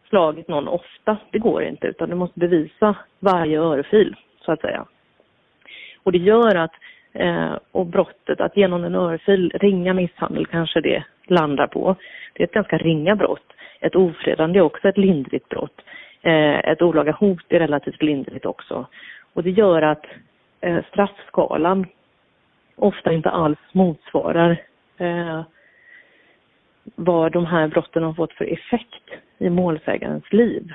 slagit 0.09 0.47
någon 0.47 0.67
ofta. 0.67 1.17
Det 1.31 1.39
går 1.39 1.63
inte 1.63 1.87
utan 1.87 2.09
du 2.09 2.15
måste 2.15 2.39
bevisa 2.39 2.95
varje 3.19 3.59
örfil 3.59 4.15
så 4.41 4.51
att 4.51 4.61
säga. 4.61 4.85
Och 6.03 6.11
det 6.11 6.17
gör 6.17 6.55
att, 6.55 6.71
eh, 7.13 7.53
och 7.71 7.85
brottet 7.85 8.41
att 8.41 8.57
genom 8.57 8.83
en 8.83 8.95
örfil, 8.95 9.51
ringa 9.55 9.93
misshandel 9.93 10.45
kanske 10.45 10.81
det 10.81 11.03
landar 11.27 11.67
på. 11.67 11.95
Det 12.33 12.43
är 12.43 12.47
ett 12.47 12.53
ganska 12.53 12.77
ringa 12.77 13.15
brott. 13.15 13.53
Ett 13.81 13.95
ofredande 13.95 14.59
är 14.59 14.63
också 14.63 14.87
ett 14.87 14.97
lindrigt 14.97 15.49
brott. 15.49 15.81
Eh, 16.21 16.59
ett 16.59 16.81
olaga 16.81 17.11
hot 17.11 17.45
är 17.49 17.59
relativt 17.59 18.01
lindrigt 18.01 18.45
också. 18.45 18.85
Och 19.35 19.43
det 19.43 19.51
gör 19.51 19.81
att 19.81 20.05
eh, 20.61 20.83
straffskalan 20.91 21.85
ofta 22.75 23.13
inte 23.13 23.29
alls 23.29 23.59
motsvarar 23.71 24.61
eh, 24.97 25.41
vad 26.95 27.31
de 27.31 27.45
här 27.45 27.67
brotten 27.67 28.03
har 28.03 28.13
fått 28.13 28.33
för 28.33 28.45
effekt 28.45 29.03
i 29.37 29.49
målsägarens 29.49 30.33
liv. 30.33 30.73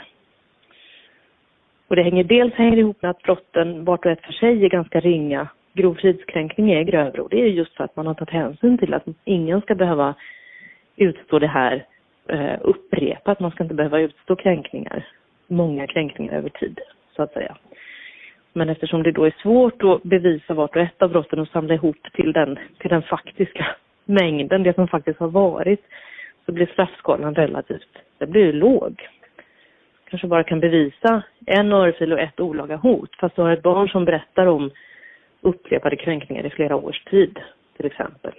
Och 1.88 1.96
det 1.96 2.03
hänger 2.03 2.25
dels 2.25 2.55
hänger 2.55 2.77
ihop 2.77 3.03
med 3.03 3.11
att 3.11 3.23
brotten 3.23 3.85
vart 3.85 4.07
och 4.07 4.12
ett 4.12 4.25
för 4.25 4.33
sig 4.33 4.64
är 4.64 4.68
ganska 4.68 5.01
ringa. 5.01 5.49
Grov 5.73 5.94
fridskränkning 5.94 6.70
är 6.70 6.83
grövre 6.83 7.23
och 7.23 7.31
det 7.31 7.40
är 7.42 7.46
just 7.46 7.77
för 7.77 7.85
att 7.85 7.96
man 7.96 8.07
har 8.07 8.14
tagit 8.14 8.35
hänsyn 8.35 8.79
till 8.79 8.94
att 8.94 9.05
ingen 9.25 9.61
ska 9.61 9.75
behöva 9.75 10.14
utstå 10.96 11.38
det 11.38 11.46
här 11.46 11.87
eh, 12.29 12.59
upprepat. 12.61 13.40
Man 13.40 13.51
ska 13.51 13.62
inte 13.62 13.75
behöva 13.75 14.01
utstå 14.01 14.37
kränkningar, 14.37 15.07
många 15.46 15.87
kränkningar 15.87 16.33
över 16.33 16.49
tid 16.49 16.81
så 17.16 17.23
att 17.23 17.33
säga. 17.33 17.57
Men 18.52 18.68
eftersom 18.68 19.02
det 19.02 19.12
då 19.12 19.24
är 19.24 19.34
svårt 19.42 19.82
att 19.82 20.02
bevisa 20.02 20.54
vart 20.54 20.76
och 20.76 20.82
ett 20.82 21.02
av 21.02 21.10
brotten 21.10 21.38
och 21.38 21.48
samla 21.48 21.74
ihop 21.74 22.12
till 22.12 22.32
den, 22.32 22.58
till 22.78 22.90
den 22.90 23.02
faktiska 23.02 23.66
mängden, 24.04 24.62
det 24.62 24.74
som 24.74 24.88
faktiskt 24.88 25.20
har 25.20 25.28
varit, 25.28 25.80
så 26.46 26.52
blir 26.52 26.66
straffskalan 26.66 27.34
relativt, 27.34 27.98
det 28.18 28.26
blir 28.26 28.52
låg. 28.52 29.08
Kanske 30.10 30.28
bara 30.28 30.44
kan 30.44 30.60
bevisa 30.60 31.22
en 31.46 31.72
örfil 31.72 32.12
och 32.12 32.20
ett 32.20 32.40
olaga 32.40 32.76
hot, 32.76 33.16
fast 33.20 33.36
du 33.36 33.42
har 33.42 33.50
ett 33.50 33.62
barn 33.62 33.88
som 33.88 34.04
berättar 34.04 34.46
om 34.46 34.70
upprepade 35.40 35.96
kränkningar 35.96 36.46
i 36.46 36.50
flera 36.50 36.76
års 36.76 37.04
tid, 37.04 37.38
till 37.76 37.86
exempel. 37.86 38.32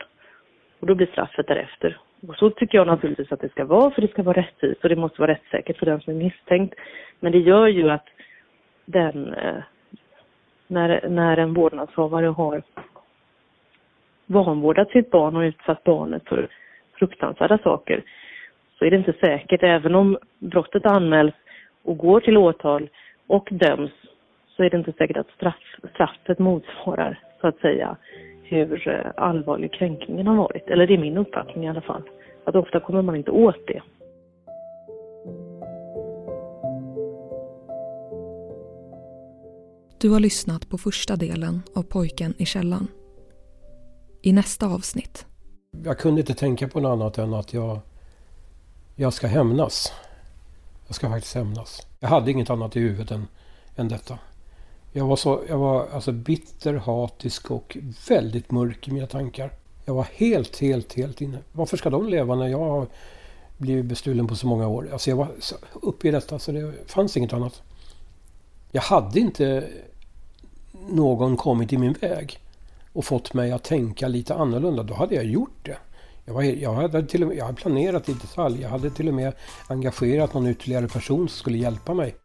Och 0.80 0.88
då 0.88 0.96
blir 0.96 1.08
straffet 1.08 1.48
därefter. 1.48 1.98
Och 2.28 2.36
så 2.36 2.50
tycker 2.50 2.78
jag 2.78 2.88
naturligtvis 2.88 3.32
att 3.32 3.42
det 3.42 3.52
ska 3.52 3.66
vara, 3.66 3.92
för 3.92 4.02
det 4.02 4.12
ska 4.12 4.24
vara 4.24 4.38
rättvist 4.38 4.84
och 4.84 4.90
det 4.90 4.96
måste 4.96 5.22
vara 5.22 5.32
rättssäkert 5.32 5.78
för 5.78 5.86
den 5.86 6.02
som 6.02 6.14
är 6.14 6.24
misstänkt. 6.24 6.76
Men 7.20 7.32
det 7.32 7.40
gör 7.40 7.68
ju 7.68 7.90
att 7.90 8.08
den 8.86 9.34
eh, 9.34 9.64
när, 10.72 11.10
när 11.10 11.38
en 11.38 11.54
vårdnadshavare 11.54 12.26
har 12.26 12.62
vanvårdat 14.26 14.90
sitt 14.90 15.12
barn 15.12 15.36
och 15.36 15.42
utsatt 15.42 15.84
barnet 15.84 16.24
för 16.28 16.48
fruktansvärda 17.00 17.58
saker 17.58 18.04
så 18.80 18.86
är 18.86 18.92
det 18.92 18.98
inte 18.98 19.14
säkert, 19.14 19.64
även 19.64 19.96
om 19.96 20.18
brottet 20.40 20.86
anmäls 20.86 21.34
och 21.84 21.98
går 21.98 22.20
till 22.20 22.38
åtal 22.38 22.90
och 23.28 23.48
döms, 23.52 23.92
så 24.48 24.64
är 24.64 24.70
det 24.70 24.78
inte 24.78 24.94
säkert 24.98 25.18
att 25.18 25.30
straff, 25.36 25.76
straffet 25.94 26.40
motsvarar, 26.40 27.20
så 27.42 27.48
att 27.48 27.60
säga, 27.60 27.98
hur 28.44 28.88
eh, 28.88 29.12
allvarlig 29.18 29.74
kränkningen 29.74 30.28
har 30.28 30.36
varit. 30.36 30.70
Eller 30.70 30.88
det 30.88 30.94
är 30.94 30.98
min 30.98 31.18
uppfattning 31.18 31.66
i 31.66 31.70
alla 31.70 31.82
fall. 31.82 32.04
Att 32.44 32.56
ofta 32.56 32.80
kommer 32.80 33.02
man 33.02 33.16
inte 33.16 33.32
åt 33.32 33.68
det. 33.68 33.82
Du 40.02 40.10
har 40.10 40.20
lyssnat 40.20 40.70
på 40.70 40.78
första 40.78 41.16
delen 41.16 41.62
av 41.76 41.84
Pojken 41.84 42.34
i 42.38 42.46
källan. 42.46 42.88
I 44.22 44.34
nästa 44.34 44.68
avsnitt. 44.68 45.26
Jag 45.84 46.00
kunde 46.00 46.22
inte 46.22 46.34
tänka 46.34 46.68
på 46.68 46.80
något 46.80 46.90
annat 46.90 47.18
än 47.18 47.34
att 47.34 47.54
jag, 47.54 47.80
jag 48.96 49.14
ska 49.14 49.28
hämnas. 49.28 49.92
Jag 50.88 50.96
ska 50.96 51.10
faktiskt 51.10 51.36
hämnas. 51.36 51.88
Jag 52.00 52.10
hade 52.10 52.32
inget 52.32 52.50
annat 52.50 52.76
i 52.76 52.80
huvudet 52.80 53.12
än, 53.12 53.28
än 53.76 53.88
detta. 53.88 54.20
Jag 54.92 55.06
var, 55.06 55.16
så, 55.16 55.42
jag 55.48 55.58
var 55.58 55.88
alltså 55.94 56.12
bitter, 56.12 56.74
hatisk 56.74 57.52
och 57.52 57.78
väldigt 58.10 58.52
mörk 58.52 58.88
i 58.88 58.92
mina 58.92 59.08
tankar. 59.08 59.54
Jag 59.86 59.94
var 59.94 60.08
helt, 60.14 60.58
helt, 60.58 60.94
helt 60.94 61.22
inne. 61.22 61.38
Varför 61.52 61.78
ska 61.78 61.90
de 61.90 62.10
leva 62.10 62.36
när 62.36 62.48
jag 62.48 62.60
har 62.60 62.88
blivit 63.58 63.86
bestulen 63.86 64.28
på 64.28 64.36
så 64.36 64.48
många 64.48 64.68
år? 64.68 64.90
Alltså 64.92 65.10
jag 65.10 65.18
var 65.18 65.28
uppe 65.74 66.08
i 66.08 66.12
detta 66.12 66.40
så 66.40 66.52
det 66.52 66.92
fanns 66.92 67.18
inget 67.18 67.34
annat. 67.34 67.62
Jag 68.72 68.82
hade 68.82 69.20
inte 69.20 69.70
någon 70.90 71.38
kommit 71.38 71.74
i 71.74 71.78
min 71.78 71.94
väg 71.94 72.40
och 72.94 73.06
fått 73.06 73.34
mig 73.34 73.52
att 73.52 73.64
tänka 73.64 74.08
lite 74.08 74.36
annorlunda, 74.36 74.84
då 74.84 74.94
hade 74.94 75.16
jag 75.16 75.26
gjort 75.26 75.60
det. 75.62 75.78
Jag, 76.26 76.34
var, 76.34 76.44
jag, 76.44 76.74
hade 76.74 77.06
till 77.06 77.22
och 77.22 77.28
med, 77.28 77.38
jag 77.38 77.46
hade 77.46 77.58
planerat 77.58 78.10
i 78.10 78.14
detalj. 78.14 78.62
Jag 78.62 78.70
hade 78.70 78.90
till 78.90 79.08
och 79.08 79.14
med 79.14 79.34
engagerat 79.68 80.34
någon 80.34 80.48
ytterligare 80.48 80.88
person 80.88 81.30
som 81.30 81.38
skulle 81.38 81.58
hjälpa 81.58 81.94
mig. 81.94 82.16